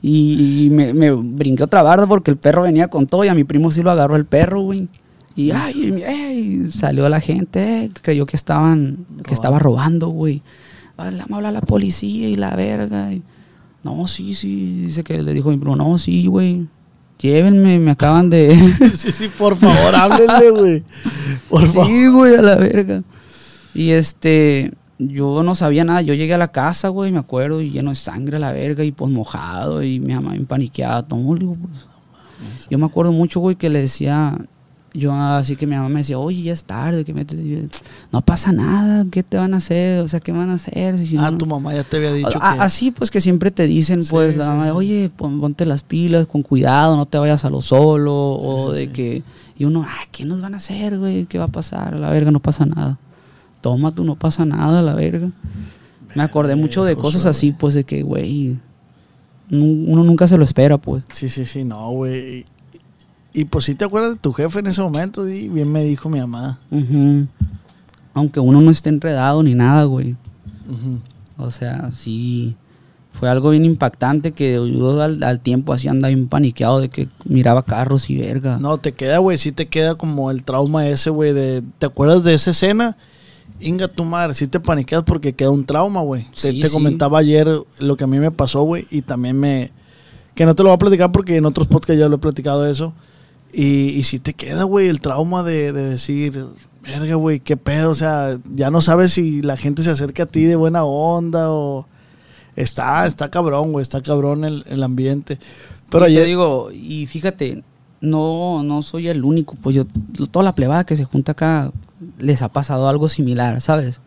[0.00, 3.44] Y, me, me, brinqué otra barda porque el perro venía con todo y a mi
[3.44, 4.88] primo sí lo agarró el perro, güey.
[5.34, 10.42] Y ay, salió la gente, eh, creyó que estaban, que estaba robando, güey.
[10.96, 13.10] Vamos a hablar a la policía y la verga.
[13.82, 16.66] no, sí, sí, dice que le dijo mi primo, no, sí, güey
[17.22, 18.56] llévenme, me acaban de...
[18.94, 20.84] sí, sí, por favor, háblenle, güey.
[21.48, 21.86] Por favor.
[21.86, 23.02] Sí, güey, a la verga.
[23.74, 26.02] Y este, yo no sabía nada.
[26.02, 28.84] Yo llegué a la casa, güey, me acuerdo, y lleno de sangre a la verga,
[28.84, 31.36] y pues mojado, y mi mamá empaniqueada, todo.
[31.36, 31.88] Pues,
[32.68, 34.36] yo me acuerdo mucho, güey, que le decía,
[34.94, 37.24] yo así que mi mamá me decía, oye, ya es tarde, que me
[38.12, 40.02] no pasa nada, ¿qué te van a hacer?
[40.02, 40.96] O sea, ¿qué van a hacer?
[41.18, 42.30] ah, tu mamá ya te había dicho.
[42.30, 42.38] que...
[42.40, 46.96] Así pues que siempre te dicen, pues, la mamá, oye, ponte las pilas, con cuidado,
[46.96, 49.22] no te vayas a lo solo, o de que,
[49.56, 51.24] y uno, ah, ¿qué nos van a hacer, güey?
[51.24, 51.94] ¿Qué va a pasar?
[51.94, 52.98] A la verga, no pasa nada.
[53.62, 55.30] Toma tú, no pasa nada, a la verga.
[56.14, 58.58] Me acordé mucho de cosas así, pues, de que, güey,
[59.50, 61.02] uno nunca se lo espera, pues.
[61.12, 62.44] Sí, sí, sí, no, güey.
[63.34, 66.08] Y pues sí te acuerdas de tu jefe en ese momento, y bien me dijo
[66.08, 66.58] mi mamá.
[68.14, 70.16] Aunque uno no esté enredado ni nada, güey.
[71.38, 72.56] O sea, sí.
[73.12, 77.62] Fue algo bien impactante que ayudó al, tiempo así andaba bien paniqueado de que miraba
[77.62, 78.58] carros y verga.
[78.58, 81.62] No, te queda, güey, sí te queda como el trauma ese, güey, de...
[81.78, 82.96] ¿Te acuerdas de esa escena?
[83.60, 86.26] Inga tu madre, sí te paniqueas porque queda un trauma, güey.
[86.40, 87.48] te, comentaba ayer
[87.80, 89.70] lo que a mí me pasó, güey, y también me...
[90.34, 92.66] Que no te lo voy a platicar porque en otros podcasts ya lo he platicado
[92.66, 92.94] eso
[93.52, 96.46] y, y si te queda, güey, el trauma de, decir,
[96.82, 97.90] verga, güey, qué pedo.
[97.90, 101.50] O sea, ya no sabes si la gente se acerca a ti de buena onda
[101.50, 101.86] o.
[102.54, 105.38] Está, está cabrón, güey, está cabrón el, el ambiente.
[105.88, 107.62] Pero yo digo, y fíjate,
[108.02, 109.84] no, no soy el único, pues yo,
[110.30, 111.70] toda la plebada que se junta acá
[112.18, 114.00] les ha pasado algo similar, ¿sabes?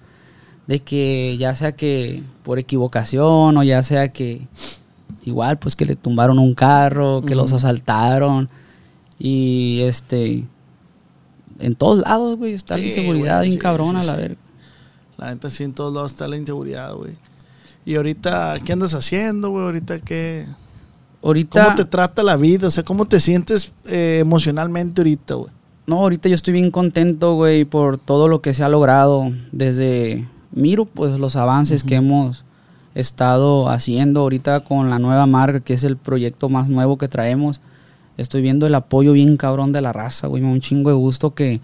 [0.68, 4.42] De que ya sea que por equivocación o ya sea que
[5.24, 8.50] igual pues que le tumbaron un carro, que los asaltaron
[9.20, 10.46] y este.
[11.60, 14.38] En todos lados, güey, está la inseguridad bien cabrona, la verga.
[15.18, 17.14] La gente sí, en todos lados está la inseguridad, güey.
[17.86, 19.64] Y ahorita, ¿qué andas haciendo, güey?
[19.64, 20.46] Ahorita, ¿qué?
[21.24, 21.64] Ahorita.
[21.64, 22.68] ¿Cómo te trata la vida?
[22.68, 25.52] O sea, ¿cómo te sientes eh, emocionalmente ahorita, güey?
[25.88, 29.32] No, ahorita yo estoy bien contento, güey, por todo lo que se ha logrado.
[29.52, 30.28] Desde.
[30.52, 32.44] Miro, pues, los avances que hemos
[32.96, 37.62] estado haciendo ahorita con la nueva marca, que es el proyecto más nuevo que traemos
[38.18, 40.42] estoy viendo el apoyo bien cabrón de la raza, güey.
[40.42, 41.62] Me da un chingo de gusto que.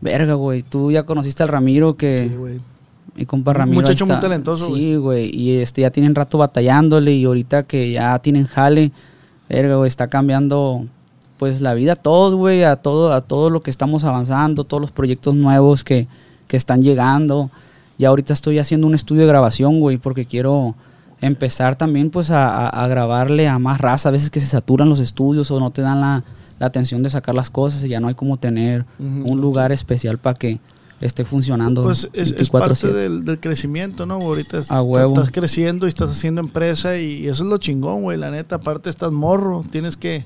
[0.00, 0.62] Verga, güey.
[0.62, 2.28] Tú ya conociste al Ramiro que.
[2.28, 2.60] Sí, güey.
[3.16, 3.78] Mi compa Ramiro.
[3.78, 4.80] Un muchacho muy talentoso, güey.
[4.80, 5.30] Sí, güey.
[5.34, 8.90] Y este, ya tienen rato batallándole y ahorita que ya tienen jale,
[9.48, 10.86] verga, güey, está cambiando
[11.38, 14.80] pues la vida a todos, güey, a todo, a todo lo que estamos avanzando, todos
[14.80, 16.08] los proyectos nuevos que,
[16.48, 17.50] que están llegando.
[17.98, 20.74] Y ahorita estoy haciendo un estudio de grabación, güey, porque quiero
[21.26, 24.08] empezar también pues a, a, grabarle a más raza.
[24.08, 26.24] A veces que se saturan los estudios o no te dan la,
[26.58, 30.18] la atención de sacar las cosas y ya no hay como tener un lugar especial
[30.18, 30.60] para que
[31.00, 31.82] esté funcionando.
[31.82, 34.14] Pues es, parte del, del, crecimiento, ¿no?
[34.14, 38.16] Ahorita estás creciendo y estás haciendo empresa y eso es lo chingón, güey.
[38.16, 40.24] La neta, aparte estás morro, tienes que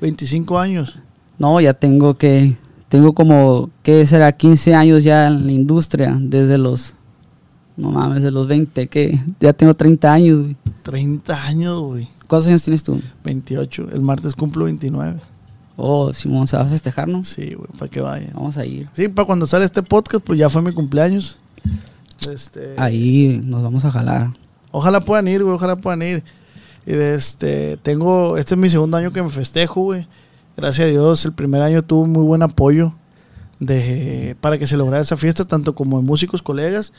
[0.00, 0.98] 25 años.
[1.38, 2.56] No, ya tengo que,
[2.88, 4.32] tengo como, ¿qué será?
[4.32, 6.94] 15 años ya en la industria, desde los,
[7.76, 10.56] no mames, desde los 20, que ya tengo 30 años, güey.
[10.82, 12.08] 30 años, güey.
[12.26, 13.00] ¿Cuántos años tienes tú?
[13.24, 15.20] 28, el martes cumplo 29.
[15.76, 17.24] Oh, Simón, ¿se va a festejar, no?
[17.24, 18.32] Sí, güey, para que vayan.
[18.34, 18.88] Vamos a ir.
[18.92, 21.38] Sí, para cuando sale este podcast, pues ya fue mi cumpleaños.
[22.30, 24.30] Este, Ahí nos vamos a jalar.
[24.70, 26.22] Ojalá puedan ir, güey, ojalá puedan ir.
[26.86, 30.06] Y de este, tengo, este es mi segundo año que me festejo, güey.
[30.56, 32.94] Gracias a Dios, el primer año tuvo muy buen apoyo
[33.58, 36.92] de, para que se lograra esa fiesta, tanto como de músicos, colegas,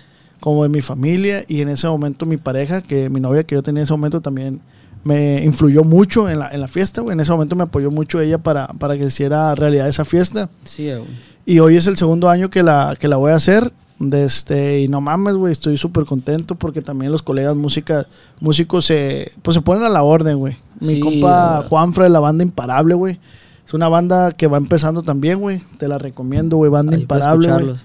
[0.44, 1.46] como de mi familia.
[1.48, 4.20] Y en ese momento mi pareja, que mi novia que yo tenía en ese momento
[4.20, 4.60] también
[5.06, 7.14] me influyó mucho en la, en la fiesta, güey.
[7.14, 10.50] En ese momento me apoyó mucho ella para, para que hiciera realidad esa fiesta.
[10.66, 11.06] Sí, güey.
[11.46, 13.72] Y hoy es el segundo año que la, que la voy a hacer.
[14.00, 18.06] De este, y no mames, güey, estoy súper contento porque también los colegas música,
[18.42, 20.58] músicos se, pues se ponen a la orden, güey.
[20.82, 23.18] Mi compa Juanfra de la banda Imparable, güey.
[23.66, 25.62] Es una banda que va empezando también, güey.
[25.80, 26.70] Te la recomiendo, güey.
[26.70, 27.76] Banda Imparable, güey.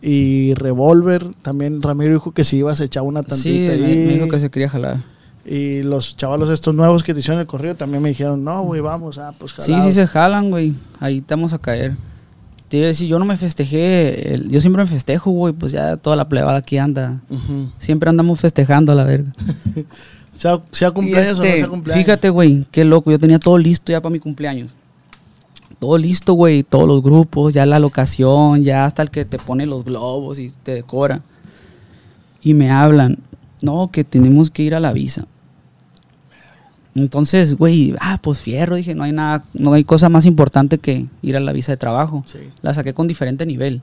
[0.00, 4.06] Y Revolver, también Ramiro dijo que si ibas a echar una tantita sí, ahí.
[4.06, 5.02] Me dijo que se quería jalar.
[5.44, 8.80] Y los chavalos estos nuevos que te hicieron el corrido también me dijeron, no, güey,
[8.80, 10.74] vamos, ah, pues Sí, sí se jalan, güey.
[11.00, 11.96] Ahí estamos a caer.
[12.68, 15.96] Te iba a decir, yo no me festejé, yo siempre me festejo, güey, pues ya
[15.96, 17.22] toda la plebada aquí anda.
[17.78, 19.32] Siempre andamos festejando a la verga.
[20.34, 22.04] sea, sea cumpleaños o no este, sea cumpleaños.
[22.04, 24.70] Fíjate, güey, qué loco, yo tenía todo listo ya para mi cumpleaños.
[25.78, 29.64] Todo listo, güey, todos los grupos, ya la locación, ya hasta el que te pone
[29.66, 31.22] los globos y te decora.
[32.42, 33.18] Y me hablan,
[33.62, 35.26] no, que tenemos que ir a la visa.
[36.94, 41.06] Entonces, güey, ah, pues fierro, dije, no hay nada, no hay cosa más importante que
[41.22, 42.24] ir a la visa de trabajo.
[42.60, 43.80] La saqué con diferente nivel.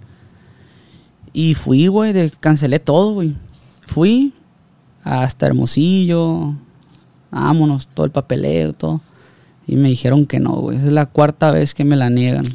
[1.32, 3.36] Y fui, güey, cancelé todo, güey.
[3.88, 4.34] Fui
[5.04, 6.56] hasta Hermosillo,
[7.32, 9.02] vámonos, todo el papeleo, todo.
[9.68, 10.78] Y me dijeron que no, güey.
[10.78, 12.46] Es la cuarta vez que me la niegan.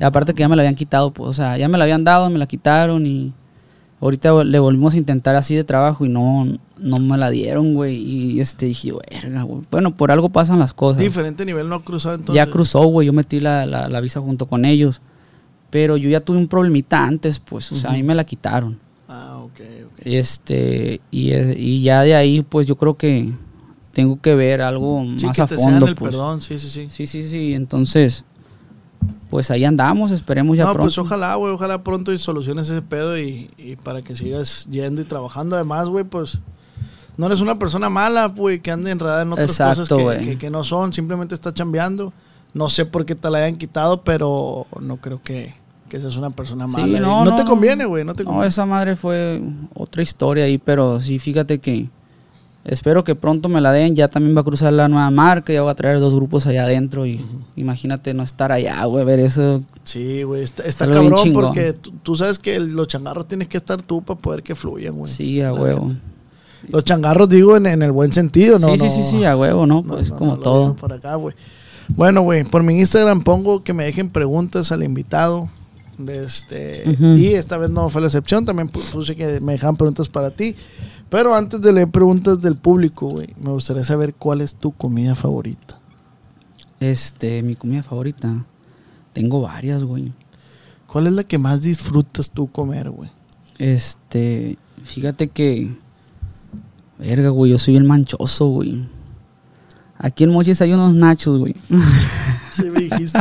[0.00, 2.04] y aparte que ya me la habían quitado, pues, o sea, ya me la habían
[2.04, 3.32] dado, me la quitaron y
[4.02, 6.44] Ahorita le volvimos a intentar así de trabajo y no,
[6.76, 7.94] no me la dieron, güey.
[7.98, 9.62] Y este dije, verga, güey.
[9.70, 11.00] Bueno, por algo pasan las cosas.
[11.00, 12.34] Diferente nivel no ha cruzado entonces.
[12.34, 13.06] Ya cruzó, güey.
[13.06, 15.02] Yo metí la, la, visa junto con ellos.
[15.70, 17.70] Pero yo ya tuve un problemita antes, pues.
[17.70, 18.76] O sea, a mí me la quitaron.
[19.06, 20.00] Ah, ok, ok.
[20.04, 23.32] Este, y, y ya de ahí, pues yo creo que
[23.92, 25.86] tengo que ver algo más a fondo.
[25.86, 26.10] el pues.
[26.10, 26.88] perdón, sí, sí, sí.
[26.90, 27.54] Sí, sí, sí.
[27.54, 28.24] Entonces,
[29.30, 30.88] pues ahí andamos, esperemos ya no, pues pronto.
[30.88, 35.00] pues ojalá, güey, ojalá pronto y soluciones ese pedo y, y para que sigas yendo
[35.02, 35.56] y trabajando.
[35.56, 36.40] Además, güey, pues
[37.16, 40.64] no eres una persona mala, güey, que ande enredada en otras cosas que, que, no
[40.64, 42.12] son, simplemente está chambeando.
[42.54, 45.54] No sé por qué te la hayan quitado, pero no creo que,
[45.88, 47.00] que seas una persona mala.
[47.00, 48.44] no, no, te conviene, güey, no te conviene.
[48.44, 49.42] No, esa madre fue
[49.74, 51.88] otra historia ahí, pero sí, fíjate que
[52.64, 53.96] Espero que pronto me la den.
[53.96, 55.52] Ya también va a cruzar la nueva marca.
[55.52, 57.06] Ya voy a traer dos grupos allá adentro.
[57.06, 57.20] Y
[57.56, 59.62] imagínate no estar allá, güey, ver eso.
[59.84, 60.44] Sí, güey.
[60.44, 64.54] Está, cabrón porque tú, sabes que los changarros tienes que estar tú para poder que
[64.54, 65.12] fluyan, güey.
[65.12, 65.92] Sí, a huevo.
[66.68, 68.76] Los changarros, digo, en, el buen sentido, ¿no?
[68.76, 69.82] Sí, sí, sí, sí, a huevo, ¿no?
[69.82, 70.76] Pues como todo.
[70.76, 71.34] Por acá, güey.
[71.88, 75.50] Bueno, güey, por mi Instagram pongo que me dejen preguntas al invitado.
[75.98, 76.84] De este,
[77.16, 78.44] Y esta vez no fue la excepción.
[78.44, 80.56] También puse que me dejan preguntas para ti.
[81.12, 85.14] Pero antes de leer preguntas del público, güey, me gustaría saber cuál es tu comida
[85.14, 85.78] favorita.
[86.80, 88.46] Este, mi comida favorita.
[89.12, 90.14] Tengo varias, güey.
[90.86, 93.10] ¿Cuál es la que más disfrutas tú comer, güey?
[93.58, 95.76] Este, fíjate que.
[96.98, 98.88] Verga, güey, yo soy el manchoso, güey.
[99.98, 101.54] Aquí en Mochis hay unos nachos, güey.
[102.54, 103.18] Sí, me dijiste.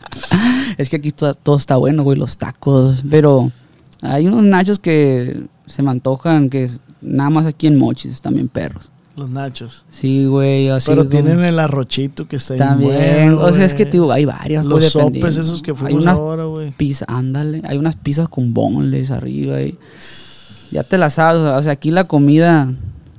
[0.78, 3.04] es que aquí todo, todo, está bueno, güey, los tacos.
[3.08, 3.52] Pero
[4.00, 6.70] hay unos nachos que se me antojan, que
[7.04, 8.90] Nada más aquí en Mochis, también perros.
[9.16, 9.84] Los nachos.
[9.90, 10.68] Sí, güey.
[10.86, 13.34] Pero tienen el arrochito que está También.
[13.34, 14.64] o sea, es que tío, hay varias.
[14.64, 16.72] Los sopes esos que fuimos ahora, güey.
[16.72, 17.62] Pizza, ándale.
[17.64, 19.62] Hay unas pizzas con bonles arriba.
[19.62, 19.78] Y
[20.72, 21.42] ya te las sabes.
[21.42, 22.74] O sea, aquí la comida,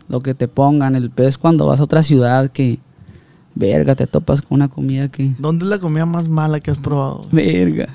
[0.09, 0.95] lo que te pongan.
[0.95, 2.79] El pez cuando vas a otra ciudad que...
[3.57, 5.33] Verga, te topas con una comida que...
[5.39, 7.25] ¿Dónde es la comida más mala que has probado?
[7.31, 7.87] Verga.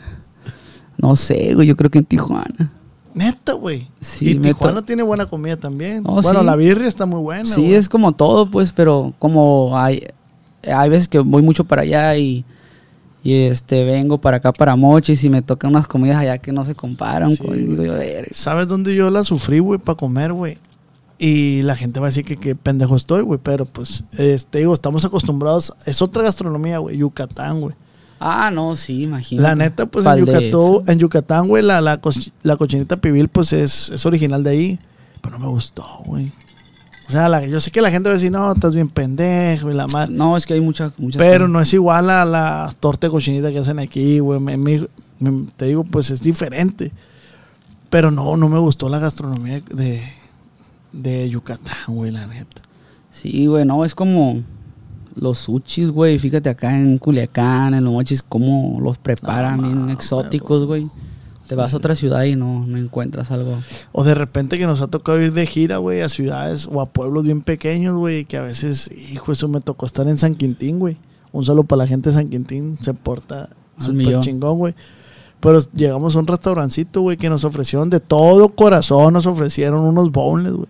[0.96, 1.68] No sé, güey.
[1.68, 2.72] Yo creo que en Tijuana.
[3.20, 3.86] Neta, güey.
[4.00, 6.02] Sí, y Tijuana tiene buena comida también.
[6.02, 7.44] bueno, la birria está muy buena.
[7.44, 10.06] Sí, es como todo, pues, pero como hay,
[10.66, 12.44] hay veces que voy mucho para allá y
[13.22, 16.64] Y este, vengo para acá para Mochis y me tocan unas comidas allá que no
[16.64, 17.36] se comparan.
[17.36, 17.44] Sí.
[18.32, 20.56] ¿Sabes dónde yo la sufrí, güey, para comer, güey?
[21.18, 23.38] Y la gente va a decir que qué pendejo estoy, güey.
[23.42, 25.74] Pero pues, este, digo, estamos acostumbrados.
[25.84, 26.96] Es otra gastronomía, güey.
[26.96, 27.74] Yucatán, güey.
[28.20, 29.48] Ah, no, sí, imagínate.
[29.48, 30.50] La neta, pues en Yucatán,
[30.86, 34.78] en Yucatán, güey, la, la, coch- la cochinita pibil, pues es, es original de ahí.
[35.22, 36.30] Pero no me gustó, güey.
[37.08, 39.70] O sea, la- yo sé que la gente va a decir, no, estás bien pendejo
[39.70, 40.12] y la madre.
[40.14, 40.92] No, es que hay muchas.
[40.98, 44.38] muchas Pero no es igual a la torta de cochinita que hacen aquí, güey.
[44.38, 44.86] Me- me-
[45.18, 46.92] me- te digo, pues es diferente.
[47.88, 50.02] Pero no, no me gustó la gastronomía de,
[50.92, 52.62] de Yucatán, güey, la neta.
[53.10, 54.42] Sí, güey, no, es como
[55.20, 56.18] los sushis, güey.
[56.18, 60.88] Fíjate acá en Culiacán, en los mochis, cómo los preparan, No, bien exóticos, güey.
[61.46, 63.58] Te vas a otra ciudad y no, no encuentras algo.
[63.92, 66.86] O de repente que nos ha tocado ir de gira, güey, a ciudades o a
[66.86, 70.78] pueblos bien pequeños, güey, que a veces, hijo, eso me tocó estar en San Quintín,
[70.78, 70.96] güey.
[71.32, 74.74] Un saludo para la gente de San Quintín, se porta súper chingón, güey.
[75.40, 80.12] Pero llegamos a un restaurancito, güey, que nos ofrecieron de todo corazón, nos ofrecieron unos
[80.12, 80.68] bowls, güey.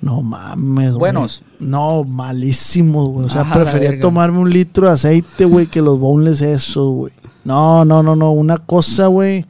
[0.00, 0.98] No mames, güey.
[1.12, 1.42] Buenos.
[1.58, 3.26] No, malísimos, güey.
[3.26, 7.12] O sea, la prefería tomarme un litro de aceite, güey, que los bowls esos, güey.
[7.44, 8.30] No, no, no, no.
[8.32, 9.44] Una cosa, güey,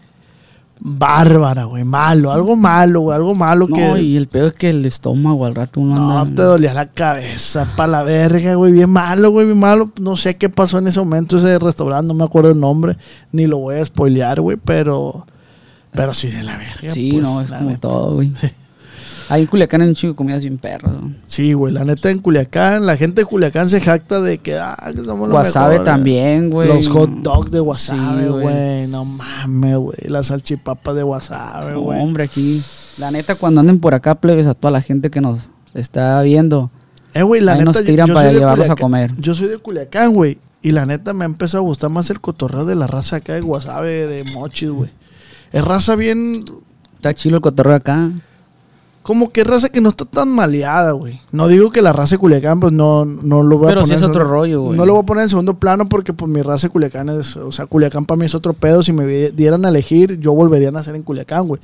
[0.81, 1.85] bárbara, güey.
[1.85, 3.17] Malo, algo malo, güey.
[3.17, 4.03] Algo malo No, que...
[4.03, 6.37] y el peor es que el estómago al rato uno No, anda.
[6.37, 8.73] te dolía la cabeza para la verga, güey.
[8.73, 9.91] Bien malo, güey, bien malo.
[10.01, 12.97] No sé qué pasó en ese momento ese restaurante, no me acuerdo el nombre,
[13.33, 15.27] ni lo voy a spoilear, güey, pero...
[15.91, 16.91] Pero sí de la verga.
[16.93, 17.81] Sí, pues, no, es como neta.
[17.81, 18.33] todo, güey.
[19.29, 20.93] Ahí en Culiacán hay un chico de comidas bien perras.
[20.93, 21.15] ¿no?
[21.27, 24.77] Sí, güey, la neta en Culiacán, la gente de Culiacán se jacta de que, ah,
[24.95, 25.85] que somos los Wasabe mejores.
[25.93, 26.69] también, güey.
[26.69, 28.87] Los hot dogs de wasabe, Sí, güey.
[28.89, 29.99] no mames, güey.
[30.07, 32.01] Las salchipapas de wasabe, No, güey.
[32.01, 32.63] hombre, aquí.
[32.99, 36.71] La neta, cuando anden por acá, plebes, a toda la gente que nos está viendo.
[37.15, 37.71] Eh, güey, la Ahí neta.
[37.73, 39.13] nos tiran yo para llevarlos a comer.
[39.19, 40.39] Yo soy de Culiacán, güey.
[40.61, 43.35] Y la neta me ha empezado a gustar más el cotorreo de la raza acá
[43.35, 44.91] de wasabe, de mochis, güey.
[45.53, 46.41] Es raza bien.
[46.97, 48.11] Está chilo el cotorreo acá.
[49.09, 51.19] Como que raza que no está tan maleada, güey.
[51.33, 53.99] No digo que la raza de Culiacán, pues no, no lo voy a Pero poner.
[53.99, 54.77] sí es otro rollo, güey.
[54.77, 57.35] No lo voy a poner en segundo plano porque, pues, mi raza de Culiacán es.
[57.39, 58.83] O sea, Culiacán para mí es otro pedo.
[58.83, 61.59] Si me dieran a elegir, yo volvería a nacer en Culiacán, güey.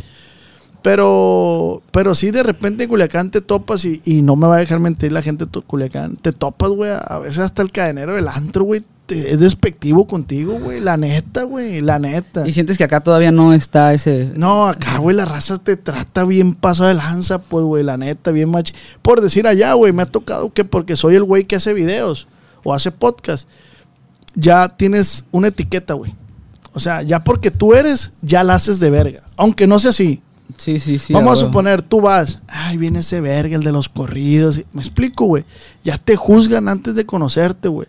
[0.80, 4.60] Pero, pero sí, de repente en Culiacán te topas y, y no me va a
[4.60, 6.16] dejar mentir la gente de Culiacán.
[6.16, 6.92] Te topas, güey.
[6.92, 8.82] A veces hasta el cadenero del antro, güey.
[9.08, 10.80] Es despectivo contigo, güey.
[10.80, 11.82] La neta, güey.
[11.82, 12.48] La neta.
[12.48, 14.32] Y sientes que acá todavía no está ese.
[14.34, 18.30] No, acá, güey, la raza te trata bien paso de lanza, pues, güey, la neta,
[18.30, 18.72] bien mach...
[19.02, 22.26] Por decir allá, güey, me ha tocado que porque soy el güey que hace videos
[22.62, 23.46] o hace podcast,
[24.34, 26.14] ya tienes una etiqueta, güey.
[26.72, 29.22] O sea, ya porque tú eres, ya la haces de verga.
[29.36, 30.22] Aunque no sea así.
[30.56, 31.12] Sí, sí, sí.
[31.12, 31.46] Vamos a huevo.
[31.48, 34.62] suponer, tú vas, ay, viene ese verga, el de los corridos.
[34.72, 35.44] Me explico, güey.
[35.84, 37.86] Ya te juzgan antes de conocerte, güey.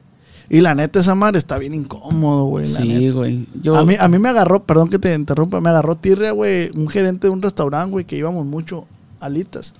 [0.49, 2.67] Y la neta, esa madre está bien incómodo, güey.
[2.71, 3.15] la Sí, neta.
[3.17, 3.47] güey.
[3.61, 3.75] Yo.
[3.75, 6.87] A mí, a mí me agarró, perdón que te interrumpa, me agarró tirria, güey, un
[6.87, 8.85] gerente de un restaurante, güey, que íbamos mucho
[9.19, 9.73] alitas.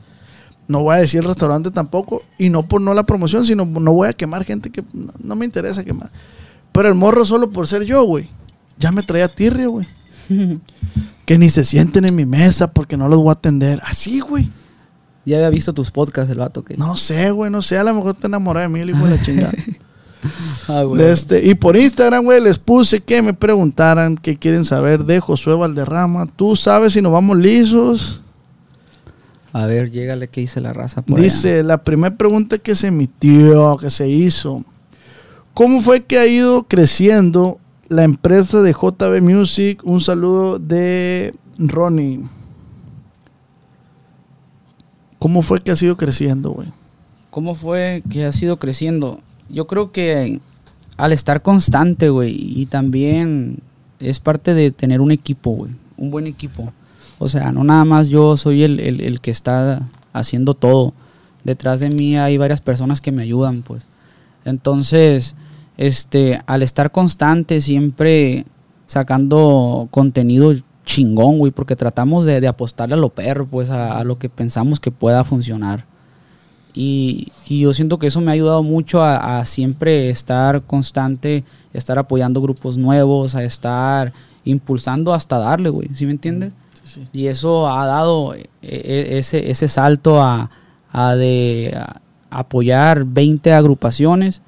[0.68, 3.94] No voy a decir el restaurante tampoco, y no por no la promoción, sino no
[3.94, 6.10] voy a quemar gente que no, no me interesa quemar.
[6.72, 8.28] Pero el morro solo por ser yo, güey,
[8.80, 9.86] ya me traía tirria, güey.
[11.26, 13.82] Que ni se sienten en mi mesa porque no los voy a atender.
[13.84, 14.48] Así, güey.
[15.26, 16.78] ya había visto tus podcasts el vato que.
[16.78, 19.10] No sé, güey, no sé, a lo mejor te enamoré de mí, el hijo de
[19.18, 19.52] la chingada.
[20.68, 20.84] Ah.
[20.96, 25.20] De este, y por Instagram, güey, les puse que me preguntaran qué quieren saber de
[25.20, 26.28] Josué Valderrama.
[26.28, 28.22] Tú sabes si nos vamos lisos.
[29.54, 33.78] A ver, llégale qué dice la raza por Dice, la primera pregunta que se emitió,
[33.78, 34.66] que se hizo.
[35.54, 39.80] ¿Cómo fue que ha ido creciendo la empresa de JB Music?
[39.86, 42.28] Un saludo de Ronnie.
[45.20, 46.68] ¿Cómo fue que ha sido creciendo, güey?
[47.30, 49.22] ¿Cómo fue que has ido creciendo?
[49.50, 50.40] Yo creo que
[50.98, 53.60] al estar constante, güey, y también
[54.00, 56.72] es parte de tener un equipo, güey, un buen equipo.
[57.20, 60.94] O sea, no nada más yo soy el, el- el que está haciendo todo.
[61.44, 63.86] Detrás de mí hay varias personas que me ayudan, pues.
[64.46, 65.36] Entonces,
[65.78, 68.46] este, al estar constante, siempre
[68.88, 70.54] sacando contenido
[70.86, 74.92] chingón, güey, porque tratamos de, apostarle a lo perro, pues, a lo que pensamos que
[74.92, 75.86] pueda funcionar.
[76.76, 81.46] Y, y yo siento que eso me ha ayudado mucho a, a siempre estar constante,
[81.74, 84.12] estar apoyando grupos nuevos, a estar
[84.44, 85.90] impulsando hasta darle, güey.
[85.94, 86.52] ¿Sí me entiendes?
[86.84, 87.08] Sí, sí.
[87.14, 90.52] Y eso ha dado eh, eh, ese, ese salto a,
[90.92, 94.42] a de a apoyar 20 agrupaciones.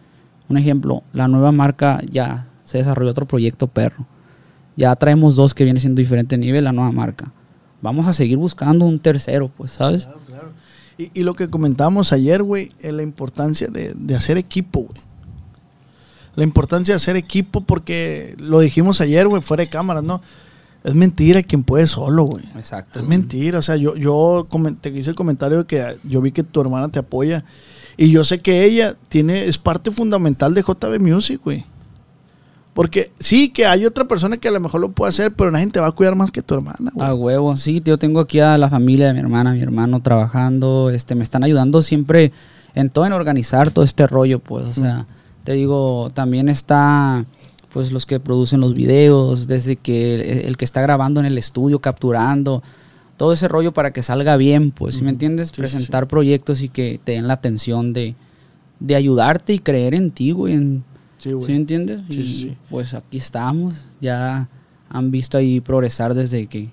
[0.49, 4.05] Un ejemplo, la nueva marca ya se desarrolló otro proyecto perro.
[4.75, 7.31] Ya traemos dos que viene siendo diferente nivel, la nueva marca.
[7.81, 10.05] Vamos a seguir buscando un tercero, pues, ¿sabes?
[10.05, 10.26] Claro.
[10.97, 15.01] Y, y lo que comentamos ayer, güey, es la importancia de, de hacer equipo, güey.
[16.35, 20.21] La importancia de hacer equipo porque lo dijimos ayer, güey, fuera de cámaras, ¿no?
[20.83, 22.45] Es mentira quien puede solo, güey.
[22.55, 22.99] Exacto.
[22.99, 23.59] Es mentira.
[23.59, 24.47] O sea, yo, yo
[24.79, 27.43] te hice el comentario de que yo vi que tu hermana te apoya.
[27.97, 31.65] Y yo sé que ella tiene, es parte fundamental de JB Music, güey.
[32.77, 35.65] Porque sí, que hay otra persona que a lo mejor lo puede hacer, pero nadie
[35.65, 37.07] te va a cuidar más que tu hermana, güey.
[37.07, 37.81] A huevo, sí.
[37.83, 40.91] Yo tengo aquí a la familia de mi hermana, mi hermano trabajando.
[40.91, 42.33] Este, me están ayudando siempre
[42.75, 44.65] en todo, en organizar todo este rollo, pues.
[44.65, 45.07] O sea,
[45.43, 47.25] te digo, también está
[47.73, 51.79] pues los que producen los videos, desde que el, que está grabando en el estudio,
[51.79, 52.61] capturando,
[53.17, 55.51] todo ese rollo para que salga bien, pues, me entiendes?
[55.51, 58.13] Presentar proyectos y que te den la atención de,
[58.79, 60.83] de ayudarte y creer en ti, güey.
[61.17, 62.01] Sí, me entiendes?
[62.09, 64.49] Sí, y pues aquí estamos, ya
[64.89, 66.69] han visto ahí progresar desde que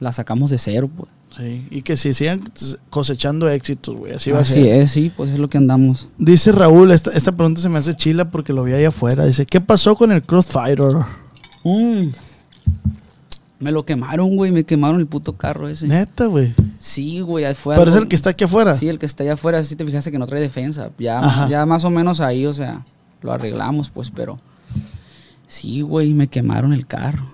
[0.00, 1.10] la sacamos de cero, pues.
[1.30, 2.44] Sí, y que si sigan
[2.88, 4.12] cosechando éxitos, güey.
[4.12, 4.66] Así va a ser.
[4.68, 6.08] es, sí, pues es lo que andamos.
[6.18, 9.26] Dice Raúl, esta, esta pregunta se me hace chila porque lo vi ahí afuera.
[9.26, 10.92] Dice, ¿qué pasó con el Crossfighter?
[11.64, 12.08] Mm.
[13.58, 14.52] Me lo quemaron, güey.
[14.52, 15.86] Me quemaron el puto carro ese.
[15.86, 16.54] Neta, güey.
[16.78, 17.52] Sí, güey.
[17.54, 18.74] Fue Pero es el que está aquí afuera.
[18.74, 19.64] Sí, el que está allá afuera.
[19.64, 20.90] Si te fijaste que no trae defensa.
[20.98, 22.84] Ya, ya más o menos ahí, o sea,
[23.22, 24.38] lo arreglamos, pues, pero.
[25.48, 27.24] Sí, güey, me quemaron el carro.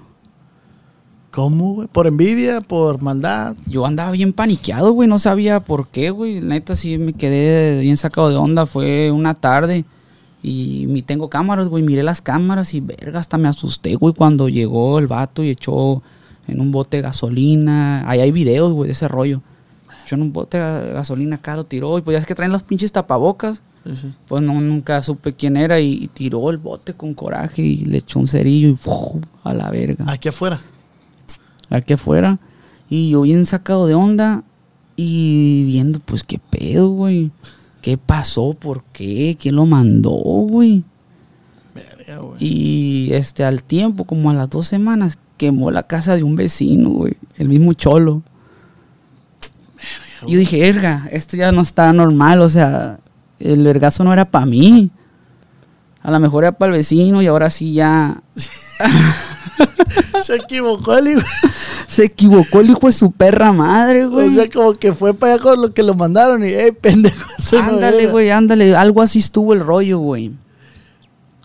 [1.30, 1.88] ¿Cómo, güey?
[1.88, 2.60] ¿Por envidia?
[2.60, 3.56] ¿Por maldad?
[3.66, 5.08] Yo andaba bien paniqueado, güey.
[5.08, 6.42] No sabía por qué, güey.
[6.42, 8.66] Neta, sí me quedé bien sacado de onda.
[8.66, 9.86] Fue una tarde
[10.42, 11.82] y tengo cámaras, güey.
[11.82, 16.02] Miré las cámaras y verga, hasta me asusté, güey, cuando llegó el vato y echó
[16.48, 18.08] en un bote de gasolina.
[18.10, 19.40] Ahí hay videos, güey, de ese rollo.
[20.02, 21.96] Echó en un bote de gasolina acá, lo tiró.
[21.96, 23.62] Y pues ya es que traen los pinches tapabocas.
[24.28, 28.20] Pues no, nunca supe quién era y, tiró el bote con coraje y le echó
[28.20, 28.78] un cerillo y
[29.42, 30.04] a la verga.
[30.08, 30.60] Aquí afuera
[31.76, 32.38] aquí afuera.
[32.88, 34.42] Y yo bien sacado de onda
[34.96, 37.30] y viendo, pues, qué pedo, güey.
[37.80, 38.54] ¿Qué pasó?
[38.54, 39.36] ¿Por qué?
[39.40, 40.84] ¿Quién lo mandó, güey?
[42.38, 46.90] Y este, al tiempo, como a las dos semanas, quemó la casa de un vecino,
[46.90, 47.16] güey.
[47.38, 48.22] El mismo cholo.
[50.26, 53.00] y yo dije, erga, esto ya no está normal, o sea,
[53.42, 54.90] el vergazo no era para mí.
[56.02, 58.22] A lo mejor era para el vecino y ahora sí ya.
[60.22, 61.22] Se equivocó el hijo.
[61.86, 64.28] Se equivocó el hijo de su perra madre, güey.
[64.28, 67.22] O sea, como que fue para allá con lo que lo mandaron y, eh, pendejo.
[67.60, 68.74] Ándale, güey, ándale.
[68.74, 70.32] Algo así estuvo el rollo, güey.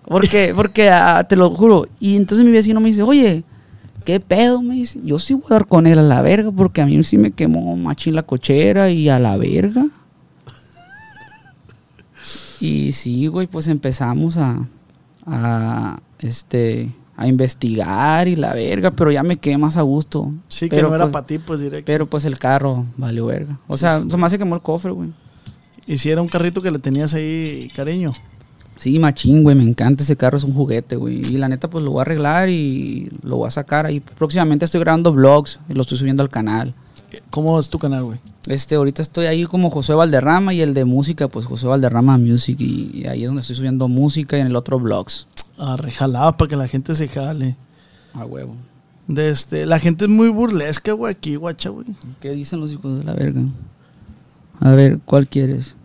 [0.06, 1.86] Porque, porque ah, te lo juro.
[2.00, 3.44] Y entonces mi vecino me dice, oye,
[4.06, 4.62] ¿qué pedo?
[4.62, 7.04] Me dice, yo sí voy a dar con él a la verga, porque a mí
[7.04, 9.86] sí me quemó machín la cochera y a la verga.
[12.60, 14.68] Y sí, güey, pues empezamos a,
[15.26, 20.32] a este, a investigar y la verga, pero ya me quedé más a gusto.
[20.48, 21.86] Sí, que no era pues, para ti, pues directo.
[21.86, 23.60] Pero pues el carro valió verga.
[23.68, 25.10] O sea, se me hace quemó el cofre, güey.
[25.88, 28.14] ¿Y si era un carrito que le tenías ahí cariño?
[28.78, 31.22] Sí, machín, güey, me encanta ese carro, es un juguete, güey.
[31.22, 34.00] Y la neta, pues lo voy a arreglar y lo voy a sacar ahí.
[34.00, 36.76] Próximamente estoy grabando vlogs y lo estoy subiendo al canal.
[37.30, 38.20] ¿Cómo es tu canal, güey?
[38.48, 42.58] Este, ahorita estoy ahí como José Valderrama y el de música, pues José Valderrama Music.
[42.60, 45.28] Y, y ahí es donde estoy subiendo música y en el otro vlogs.
[45.58, 47.58] Ah, rejalado para que la gente se jale.
[48.14, 48.56] A huevo.
[49.08, 51.88] De este, la gente es muy burlesca, güey, aquí, guacha, güey.
[52.20, 53.42] ¿Qué dicen los hijos de la verga?
[54.60, 55.76] A ver, ¿cuál quieres?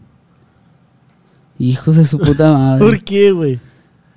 [1.58, 2.84] Hijos de su puta madre.
[2.84, 3.60] ¿Por qué, güey?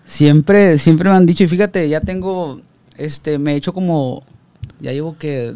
[0.05, 2.61] Siempre, siempre me han dicho, y fíjate, ya tengo,
[2.97, 4.23] este, me he hecho como,
[4.79, 5.55] ya llevo que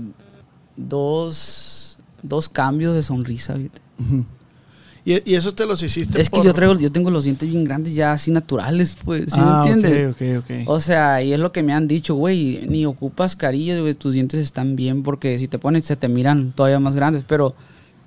[0.88, 3.82] dos, dos cambios de sonrisa, ¿viste?
[5.06, 7.96] Y, eso te los hiciste Es que yo traigo, yo tengo los dientes bien grandes
[7.96, 10.14] ya así naturales, pues, ¿sí ah, me entiendes?
[10.14, 13.80] Okay, okay, O sea, y es lo que me han dicho, güey, ni ocupas carillas,
[13.80, 17.24] güey, tus dientes están bien porque si te pones se te miran todavía más grandes,
[17.28, 17.56] pero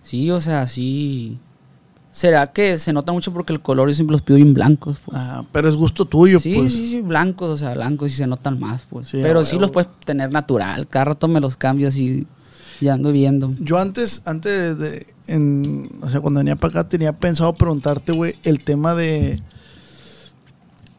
[0.03, 1.39] sí, o sea, sí...
[2.13, 5.01] ¿Será que se nota mucho porque el color yo siempre los pido bien blancos?
[5.03, 5.17] Pues?
[5.19, 6.71] Ah, pero es gusto tuyo, sí, pues.
[6.71, 9.09] Sí, sí, blancos, o sea, blancos y se notan más, pues.
[9.13, 12.27] pero sí los puedes tener natural, cada rato me los cambio así
[12.83, 13.55] ya ando viendo.
[13.61, 18.35] Yo antes, antes de, en, o sea, cuando venía para acá tenía pensado preguntarte, güey,
[18.43, 19.39] el tema de,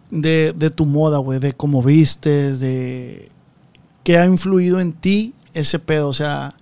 [0.10, 3.30] de, de tu moda, güey, de cómo vistes, de
[4.04, 6.56] qué ha influido en ti ese pedo, o sea,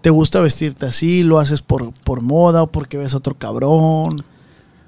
[0.00, 1.22] ¿te gusta vestirte así?
[1.22, 4.24] ¿Lo haces por, por moda o porque ves otro cabrón?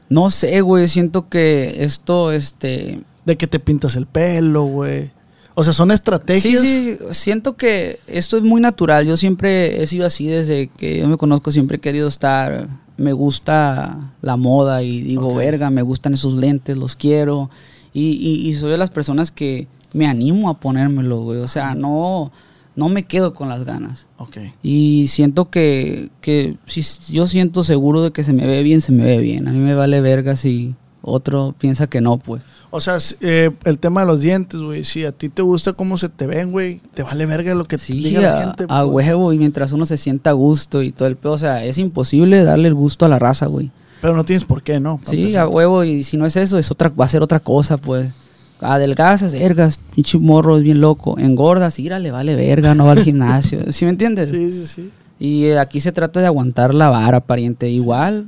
[0.08, 3.02] No sé, güey, siento que esto, este...
[3.24, 5.12] De que te pintas el pelo, güey.
[5.56, 6.60] O sea, son estrategias.
[6.60, 9.06] Sí, sí, siento que esto es muy natural.
[9.06, 12.68] Yo siempre he sido así desde que yo me conozco, siempre he querido estar.
[12.96, 17.50] Me gusta la moda y digo, verga, me gustan esos lentes, los quiero.
[17.92, 21.38] Y, soy de las personas que me animo a ponérmelo, güey.
[21.38, 22.32] O sea, no,
[22.74, 24.08] no me quedo con las ganas.
[24.18, 24.38] Ok.
[24.64, 26.82] Y siento que, que si
[27.12, 29.46] yo siento seguro de que se me ve bien, se me ve bien.
[29.46, 32.42] A mí me vale verga si otro piensa que no, pues.
[32.76, 35.96] O sea, eh, el tema de los dientes, güey, si a ti te gusta cómo
[35.96, 38.66] se te ven, güey, te vale verga lo que Sí, diga la a, gente.
[38.68, 41.64] a huevo, y mientras uno se sienta a gusto y todo el pedo, o sea,
[41.64, 43.70] es imposible darle el gusto a la raza, güey.
[44.00, 44.98] Pero no tienes por qué, ¿no?
[44.98, 45.42] Para Sí, empezar.
[45.44, 48.12] a huevo, y si no es eso, es otra, va a ser otra cosa, pues.
[48.60, 51.16] Adelgazas, ergas, pinche morro, es bien loco.
[51.18, 53.60] Engordas, írale, vale verga, no va al gimnasio.
[53.72, 54.30] ¿Sí me entiendes?
[54.30, 54.90] Sí, sí, sí.
[55.20, 57.70] Y eh, aquí se trata de aguantar la vara, pariente.
[57.70, 58.26] Igual,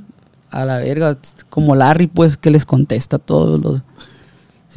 [0.51, 1.17] a la verga,
[1.49, 3.81] como Larry, pues, que les contesta a todos los...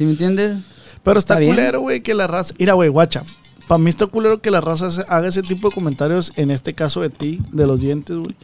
[0.01, 0.57] ¿Sí me entiendes?
[1.03, 2.55] Pero está, culero, güey, que la raza.
[2.57, 3.21] Mira, güey, guacha.
[3.67, 7.01] Para mí está culero que la raza haga ese tipo de comentarios, en este caso
[7.01, 8.35] de ti, de los dientes, güey.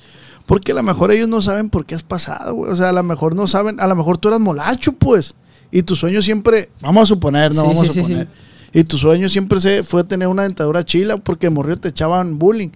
[0.45, 2.71] Porque a lo mejor ellos no saben por qué has pasado, güey.
[2.71, 5.33] O sea, a lo mejor no saben, a lo mejor tú eras molacho, pues.
[5.71, 8.27] Y tu sueño siempre, vamos a suponer, no Sí, vamos sí, a sí, suponer.
[8.71, 12.69] Y tu sueño siempre se fue tener una dentadura chila porque morrió te echaban bullying.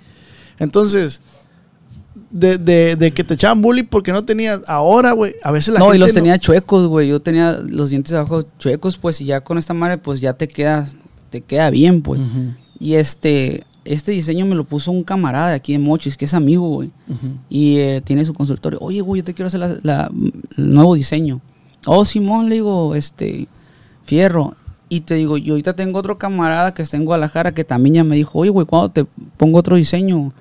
[0.58, 1.22] Entonces,
[2.32, 5.80] de, de, de que te echaban bullying porque no tenías, ahora, güey, a veces la
[5.80, 7.10] no, gente y los tenía chuecos, güey.
[7.10, 10.48] Yo tenía los dientes abajo chuecos, pues, y ya con esta madre, pues, ya te
[10.48, 10.88] queda,
[11.30, 12.22] te queda bien, pues.
[12.80, 16.34] Y este, este diseño me lo puso un camarada de aquí de Mochis, que es
[16.34, 16.92] amigo, güey.
[17.50, 18.80] Y eh, tiene su consultorio.
[18.82, 20.12] Oye, güey, yo te quiero hacer la- la-
[20.58, 21.42] el nuevo diseño.
[21.86, 23.48] Oh, Simón, le digo, este,
[24.04, 24.56] fierro.
[24.90, 28.04] Y te digo, yo ahorita tengo otro camarada que está en Guadalajara que también ya
[28.04, 29.06] me dijo, oye, güey, ¿cuándo te
[29.38, 30.34] pongo otro diseño?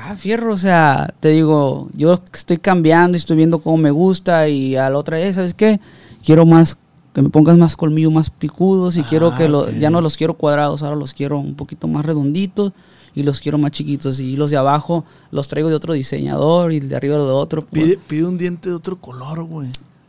[0.00, 4.48] Ah, fierro, o sea, te digo, yo estoy cambiando y estoy viendo cómo me gusta
[4.48, 5.80] y a la otra vez, ¿sabes qué?
[6.24, 6.76] Quiero más,
[7.12, 10.16] que me pongas más colmillo, más picudos y quiero Ah, que lo- ya no los
[10.16, 12.72] quiero cuadrados, ahora los quiero un poquito más redonditos
[13.16, 16.76] y los quiero más chiquitos y los de abajo los traigo de otro diseñador y
[16.76, 17.62] el de arriba de otro.
[17.62, 17.82] pues.
[17.82, 19.68] Pide, pide un diente de otro color, güey.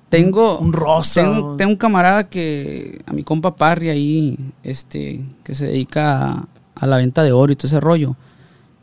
[0.10, 1.22] Tengo un rosa,
[1.58, 6.86] tengo un camarada que a mi compa Parry ahí, este, que se dedica a, a
[6.88, 8.16] la venta de oro y todo ese rollo.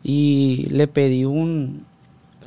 [0.09, 1.85] Y le pedí un,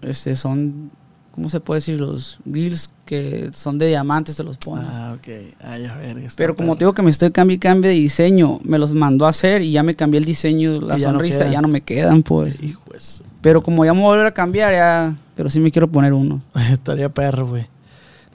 [0.02, 0.92] este, son,
[1.32, 2.00] ¿cómo se puede decir?
[2.00, 4.82] Los grills que son de diamantes, se los pone.
[4.86, 5.28] Ah, ok.
[5.60, 6.22] Ay, a ver.
[6.38, 9.26] Pero como te digo que me estoy cambiando y cambio de diseño, me los mandó
[9.26, 11.68] a hacer y ya me cambié el diseño, la Y ya no sonrisa, ya no
[11.68, 12.64] me quedan, pues.
[12.64, 13.26] Hijo, eso.
[13.42, 16.14] Pero como ya me voy a volver a cambiar, ya, pero sí me quiero poner
[16.14, 16.42] uno.
[16.72, 17.68] Estaría perro, güey.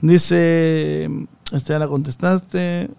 [0.01, 1.09] Dice,
[1.51, 2.91] este ya la contestaste.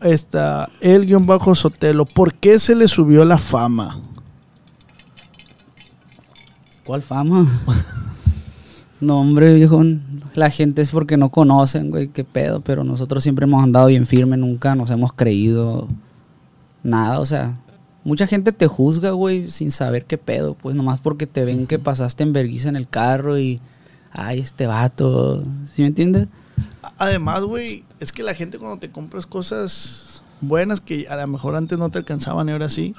[0.00, 4.00] Esta, el guion bajo Sotelo, ¿por qué se le subió la fama?
[6.90, 7.46] ¿Cuál fama?
[9.00, 9.80] no, hombre, viejo.
[10.34, 12.62] La gente es porque no conocen, güey, qué pedo.
[12.62, 15.86] Pero nosotros siempre hemos andado bien firme, nunca nos hemos creído
[16.82, 17.20] nada.
[17.20, 17.60] O sea,
[18.02, 20.54] mucha gente te juzga, güey, sin saber qué pedo.
[20.54, 23.60] Pues nomás porque te ven que pasaste en vergüenza en el carro y.
[24.10, 25.44] Ay, este vato.
[25.76, 26.26] ¿Sí me entiendes?
[26.98, 31.54] Además, güey, es que la gente cuando te compras cosas buenas que a lo mejor
[31.54, 32.96] antes no te alcanzaban y ahora sí,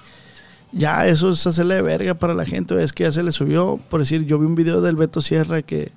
[0.73, 2.81] ya eso es hacerle de verga para la gente.
[2.81, 5.61] Es que ya se le subió, por decir, yo vi un video del Beto Sierra
[5.61, 5.91] que,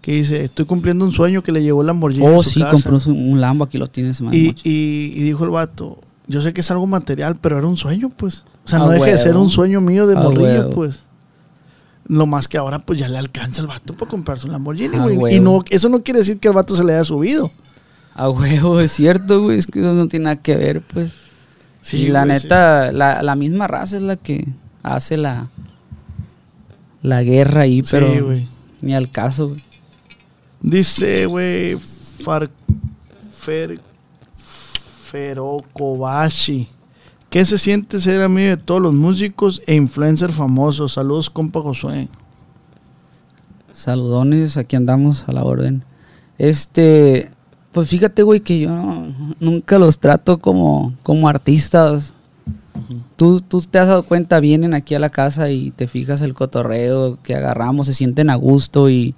[0.00, 2.26] que dice, estoy cumpliendo un sueño que le llegó el Lamborghini.
[2.26, 2.72] a Oh, su sí, casa".
[2.72, 4.20] compró su- un Lambo, aquí lo tienes.
[4.32, 7.76] Y, y- y dijo el vato, yo sé que es algo material, pero era un
[7.76, 8.44] sueño, pues.
[8.64, 10.70] O sea, no deja de ser un sueño mío de A morrillo, huevo.
[10.70, 11.00] pues.
[12.06, 15.36] Lo más que ahora, pues ya le alcanza al vato para comprarse un Lamborghini, güey.
[15.36, 17.50] Y no, eso no quiere decir que el vato se le haya subido.
[18.14, 19.58] A huevo, es cierto, güey.
[19.58, 21.10] Es que eso no tiene nada que ver, pues.
[21.82, 24.48] Sí, y la güey, neta, la, la misma raza es la que
[24.82, 25.48] hace la,
[27.02, 28.48] la guerra ahí, Sí, pero güey.
[28.80, 29.60] ni al caso, güey.
[30.62, 32.48] Dice, güey, Far,
[33.32, 33.80] Fer,
[35.10, 36.68] Ferokobashi.
[37.30, 40.92] ¿Qué se siente ser amigo de todos los músicos e influencers famosos?
[40.92, 42.08] Saludos, compa Josué.
[43.72, 45.82] Saludones, aquí andamos a la orden.
[46.38, 47.30] Este,
[47.72, 48.70] pues fíjate, güey, que yo
[49.40, 52.12] nunca los trato como, como artistas.
[53.16, 56.34] Tú, tú te has dado cuenta, vienen aquí a la casa y te fijas el
[56.34, 59.14] cotorreo que agarramos, se sienten a gusto y,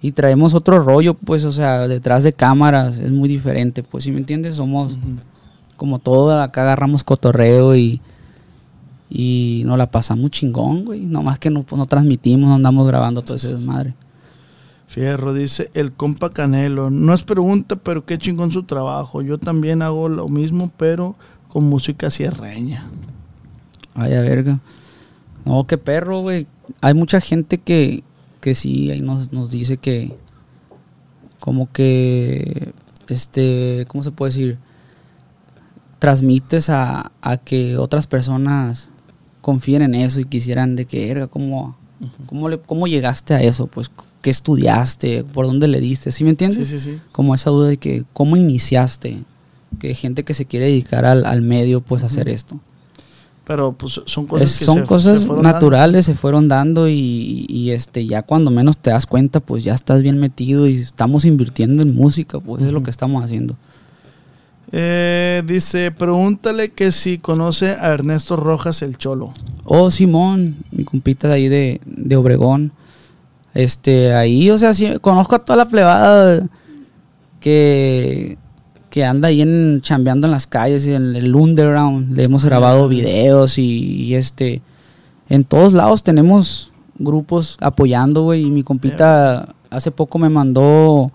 [0.00, 4.12] y traemos otro rollo, pues, o sea, detrás de cámaras es muy diferente, pues, si
[4.12, 4.56] me entiendes?
[4.56, 4.96] Somos
[5.76, 8.00] como todo, acá agarramos cotorreo y,
[9.10, 11.00] y nos la pasamos chingón, güey.
[11.00, 13.94] Nomás que no, no transmitimos, no andamos grabando todo ese desmadre.
[14.88, 16.90] Fierro dice el compa Canelo.
[16.90, 19.20] No es pregunta, pero qué chingón su trabajo.
[19.20, 21.14] Yo también hago lo mismo, pero
[21.48, 22.88] con música sierreña.
[23.94, 24.60] Ay, a verga.
[25.44, 26.46] No, qué perro, güey.
[26.80, 28.02] Hay mucha gente que,
[28.40, 30.16] que sí, ahí nos, nos dice que
[31.38, 32.72] como que,
[33.08, 34.58] este, ¿cómo se puede decir?
[35.98, 38.88] Transmites a, a que otras personas
[39.42, 41.76] confíen en eso y quisieran de que, verga, ¿cómo,
[42.26, 43.66] cómo, le, ¿cómo llegaste a eso?
[43.66, 43.90] Pues,
[44.22, 45.24] ¿qué estudiaste?
[45.24, 46.12] ¿Por dónde le diste?
[46.12, 46.68] ¿Sí me entiendes?
[46.68, 47.00] Sí, sí, sí.
[47.12, 49.22] como esa duda de que cómo iniciaste,
[49.78, 52.60] que gente que se quiere dedicar al, al medio, pues hacer esto.
[53.48, 58.50] Pero pues son cosas que son cosas naturales, se fueron dando y, este ya cuando
[58.50, 62.62] menos te das cuenta, pues ya estás bien metido y estamos invirtiendo en música, pues
[62.62, 63.56] es lo que estamos haciendo.
[64.70, 69.32] Eh, dice, pregúntale que si conoce a Ernesto Rojas el Cholo.
[69.64, 72.72] Oh, Simón, mi compita de ahí de, de Obregón.
[73.54, 76.46] Este, ahí, o sea, sí, conozco a toda la plebada
[77.40, 78.38] que
[78.90, 82.16] que anda ahí en, chambeando en las calles, en el underground.
[82.16, 84.62] Le hemos grabado videos y, este.
[85.28, 88.44] En todos lados tenemos grupos apoyando, güey.
[88.44, 91.12] Y mi compita hace poco me mandó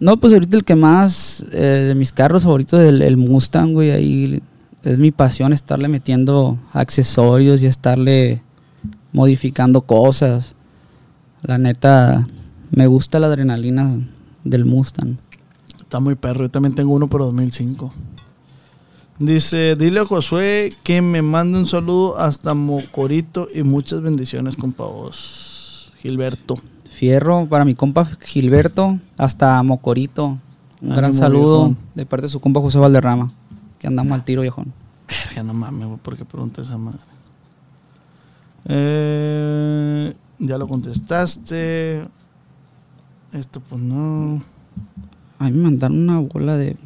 [0.00, 3.90] No, pues ahorita el que más eh, de mis carros favoritos es el, Mustang, güey.
[3.90, 4.42] Ahí
[4.82, 8.42] es mi pasión estarle metiendo accesorios y estarle
[9.12, 10.54] modificando cosas.
[11.42, 12.26] La neta,
[12.70, 13.90] me gusta la adrenalina
[14.42, 15.18] del Mustang.
[15.78, 16.44] Está muy perro.
[16.44, 17.92] Yo también tengo uno por 2005.
[19.20, 24.86] Dice, dile a Josué que me mande un saludo hasta Mocorito y muchas bendiciones, compa
[24.86, 25.92] vos.
[25.98, 26.56] Gilberto.
[26.88, 30.38] Fierro para mi compa Gilberto, hasta Mocorito.
[30.80, 33.30] Un gran saludo de parte de su compa José Valderrama,
[33.78, 34.72] que andamos al tiro, viejón.
[35.06, 37.00] Verga, no mames, ¿por qué pregunta esa madre?
[38.64, 42.06] Eh, ya lo contestaste.
[43.34, 44.42] Esto pues no.
[45.38, 46.78] A mí me mandaron una bola de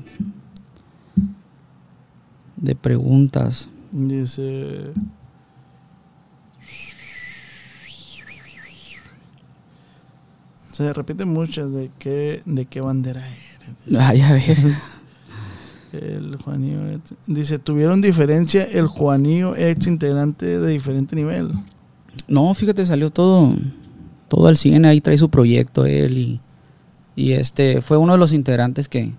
[2.56, 3.68] de preguntas.
[3.92, 4.92] Dice
[10.74, 13.96] Se repite mucho de qué, de qué bandera eres.
[13.96, 14.56] Ay, a ver.
[15.92, 21.52] El Juanillo dice, ¿tuvieron diferencia el Juanillo ex integrante de diferente nivel?
[22.26, 23.54] No, fíjate, salió todo,
[24.26, 26.40] todo al 100, ahí trae su proyecto él y,
[27.14, 29.12] y este fue uno de los integrantes que,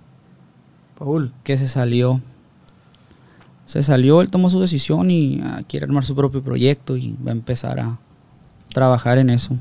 [0.99, 1.32] Paul.
[1.45, 2.20] que se salió.
[3.66, 7.32] Se salió, él tomó su decisión y ah, quiere armar su propio proyecto y va
[7.32, 8.00] a empezar a
[8.72, 9.58] trabajar en eso.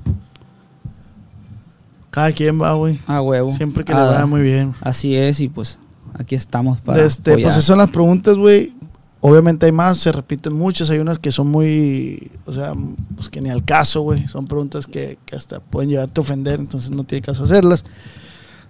[2.11, 2.99] Cada quien va, güey.
[3.07, 3.51] A huevo.
[3.53, 4.75] Siempre que le vaya muy bien.
[4.81, 5.79] Así es, y pues
[6.13, 7.03] aquí estamos para.
[7.03, 8.75] Este, pues esas son las preguntas, güey.
[9.21, 10.91] Obviamente hay más, se repiten muchas.
[10.91, 12.31] Hay unas que son muy.
[12.45, 12.75] O sea,
[13.17, 14.29] pues que ni al caso, güey.
[14.29, 17.85] Son preguntas que, que hasta pueden llevarte a ofender, entonces no tiene caso hacerlas.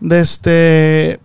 [0.00, 1.20] De este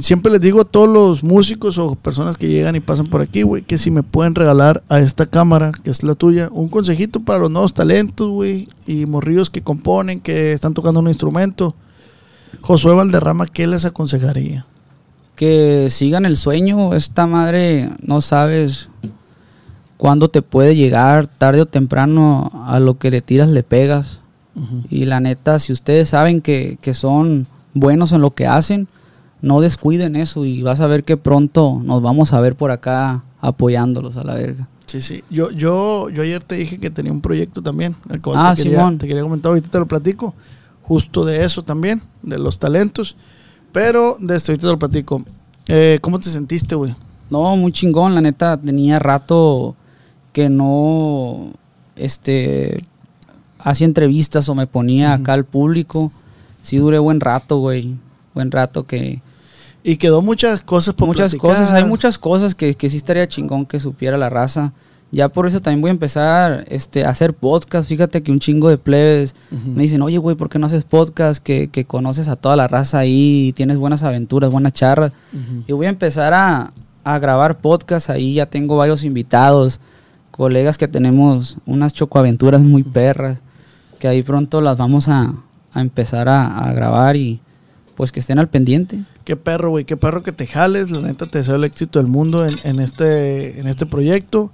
[0.00, 3.42] siempre les digo a todos los músicos o personas que llegan y pasan por aquí,
[3.42, 7.20] güey, que si me pueden regalar a esta cámara, que es la tuya, un consejito
[7.20, 11.74] para los nuevos talentos, güey, y morrillos que componen, que están tocando un instrumento.
[12.62, 14.64] Josué Valderrama, ¿qué les aconsejaría?
[15.36, 16.94] Que sigan el sueño.
[16.94, 18.88] Esta madre no sabes
[19.98, 24.22] cuándo te puede llegar, tarde o temprano, a lo que le tiras le pegas.
[24.88, 28.86] Y la neta, si ustedes saben que, que son buenos en lo que hacen,
[29.44, 33.24] no descuiden eso y vas a ver que pronto nos vamos a ver por acá
[33.42, 34.68] apoyándolos a la verga.
[34.86, 35.22] Sí, sí.
[35.28, 37.94] Yo, yo, yo ayer te dije que tenía un proyecto también.
[38.34, 38.96] ah, te, quería, Simón.
[38.96, 40.34] te quería comentar, ahorita te lo platico.
[40.80, 43.16] Justo de eso también, de los talentos.
[43.70, 45.22] Pero de esto ahorita te lo platico.
[45.68, 46.94] Eh, ¿Cómo te sentiste, güey?
[47.28, 48.14] No, muy chingón.
[48.14, 49.76] La neta, tenía rato
[50.32, 51.52] que no
[51.96, 52.86] este,
[53.58, 56.12] hacía entrevistas o me ponía acá al público.
[56.62, 57.94] Sí duré buen rato, güey.
[58.32, 59.20] Buen rato que
[59.84, 63.66] y quedó muchas cosas por Muchas cosas, hay muchas cosas que, que sí estaría chingón
[63.66, 64.72] que supiera la raza.
[65.12, 67.88] Ya por eso también voy a empezar este, a hacer podcast.
[67.88, 71.40] Fíjate que un chingo de plebes me dicen, oye, güey, ¿por qué no haces podcast?
[71.40, 75.12] Que, que, conoces a toda la raza ahí, y tienes buenas aventuras, buenas charlas.
[75.68, 76.72] Y voy a empezar a,
[77.04, 78.34] a grabar podcast ahí.
[78.34, 79.78] Ya tengo varios invitados,
[80.32, 83.38] colegas que tenemos unas chocoaventuras muy perras,
[84.00, 85.34] que ahí pronto las vamos a,
[85.74, 87.40] a empezar a, grabar y
[87.94, 89.00] pues que estén al pendiente.
[89.24, 90.90] Qué perro, güey, qué perro que te jales.
[90.90, 94.52] La neta te deseo el éxito del mundo en, en, este, en este proyecto.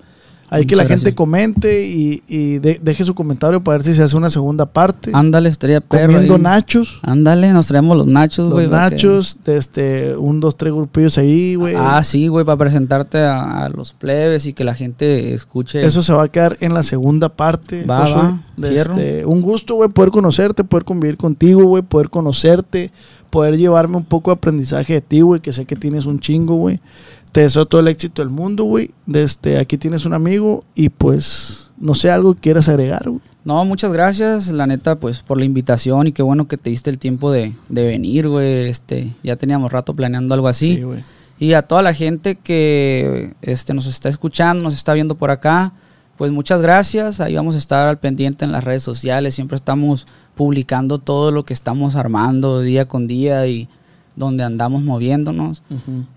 [0.52, 4.30] Hay que la gente comente y, deje su comentario para ver si se hace una
[4.30, 5.12] segunda parte.
[5.14, 6.12] Ándale, estaría perro.
[6.12, 6.98] Comiendo nachos.
[7.02, 8.66] Ándale, nos traemos los nachos, güey.
[8.66, 11.76] Los nachos, de este, un, dos, tres grupillos ahí, güey.
[11.78, 15.84] Ah, sí, güey, para presentarte a, los plebes y que la gente escuche.
[15.84, 17.84] Eso se va a quedar en la segunda parte.
[17.84, 18.42] Va, va.
[18.68, 22.90] Este, un gusto, güey, poder conocerte, poder convivir contigo, güey, poder conocerte,
[23.30, 26.56] poder llevarme un poco de aprendizaje de ti, güey, que sé que tienes un chingo,
[26.56, 26.80] güey.
[27.32, 28.90] Te deseo todo el éxito del mundo, güey.
[29.06, 33.20] Desde aquí tienes un amigo y pues no sé, algo que quieras agregar, güey.
[33.42, 36.90] No, muchas gracias, la neta, pues por la invitación y qué bueno que te diste
[36.90, 38.68] el tiempo de, venir, güey.
[38.68, 40.76] Este, ya teníamos rato planeando algo así.
[40.76, 41.02] Sí, güey.
[41.38, 45.72] Y a toda la gente que este, nos está escuchando, nos está viendo por acá,
[46.20, 47.18] pues muchas gracias.
[47.20, 49.34] Ahí vamos a estar al pendiente en las redes sociales.
[49.34, 53.70] Siempre estamos publicando todo lo que estamos armando día con día y
[54.16, 55.62] donde andamos moviéndonos.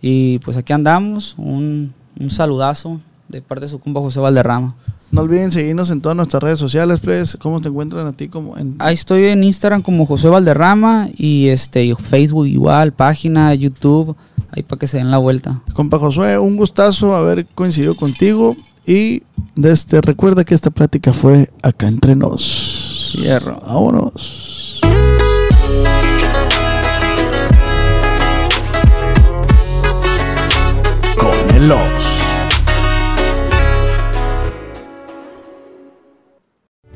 [0.02, 1.94] Y pues aquí andamos, un,
[2.28, 3.00] saludazo
[3.30, 4.76] de parte de su compa José Valderrama.
[5.10, 7.38] No olviden seguirnos en todas nuestras redes sociales, pues.
[7.40, 8.28] ¿Cómo te encuentran a ti?
[8.28, 14.18] Como Ahí estoy en Instagram como José Valderrama y este Facebook igual, página, YouTube,
[14.52, 15.62] ahí para que se den la vuelta.
[15.72, 19.23] Compa Josué, un gustazo haber coincidido contigo y
[19.55, 23.11] desde, recuerda que esta plática fue acá entre nos.
[23.14, 23.60] Cierro.
[23.65, 24.80] Vámonos.
[31.60, 32.12] Los.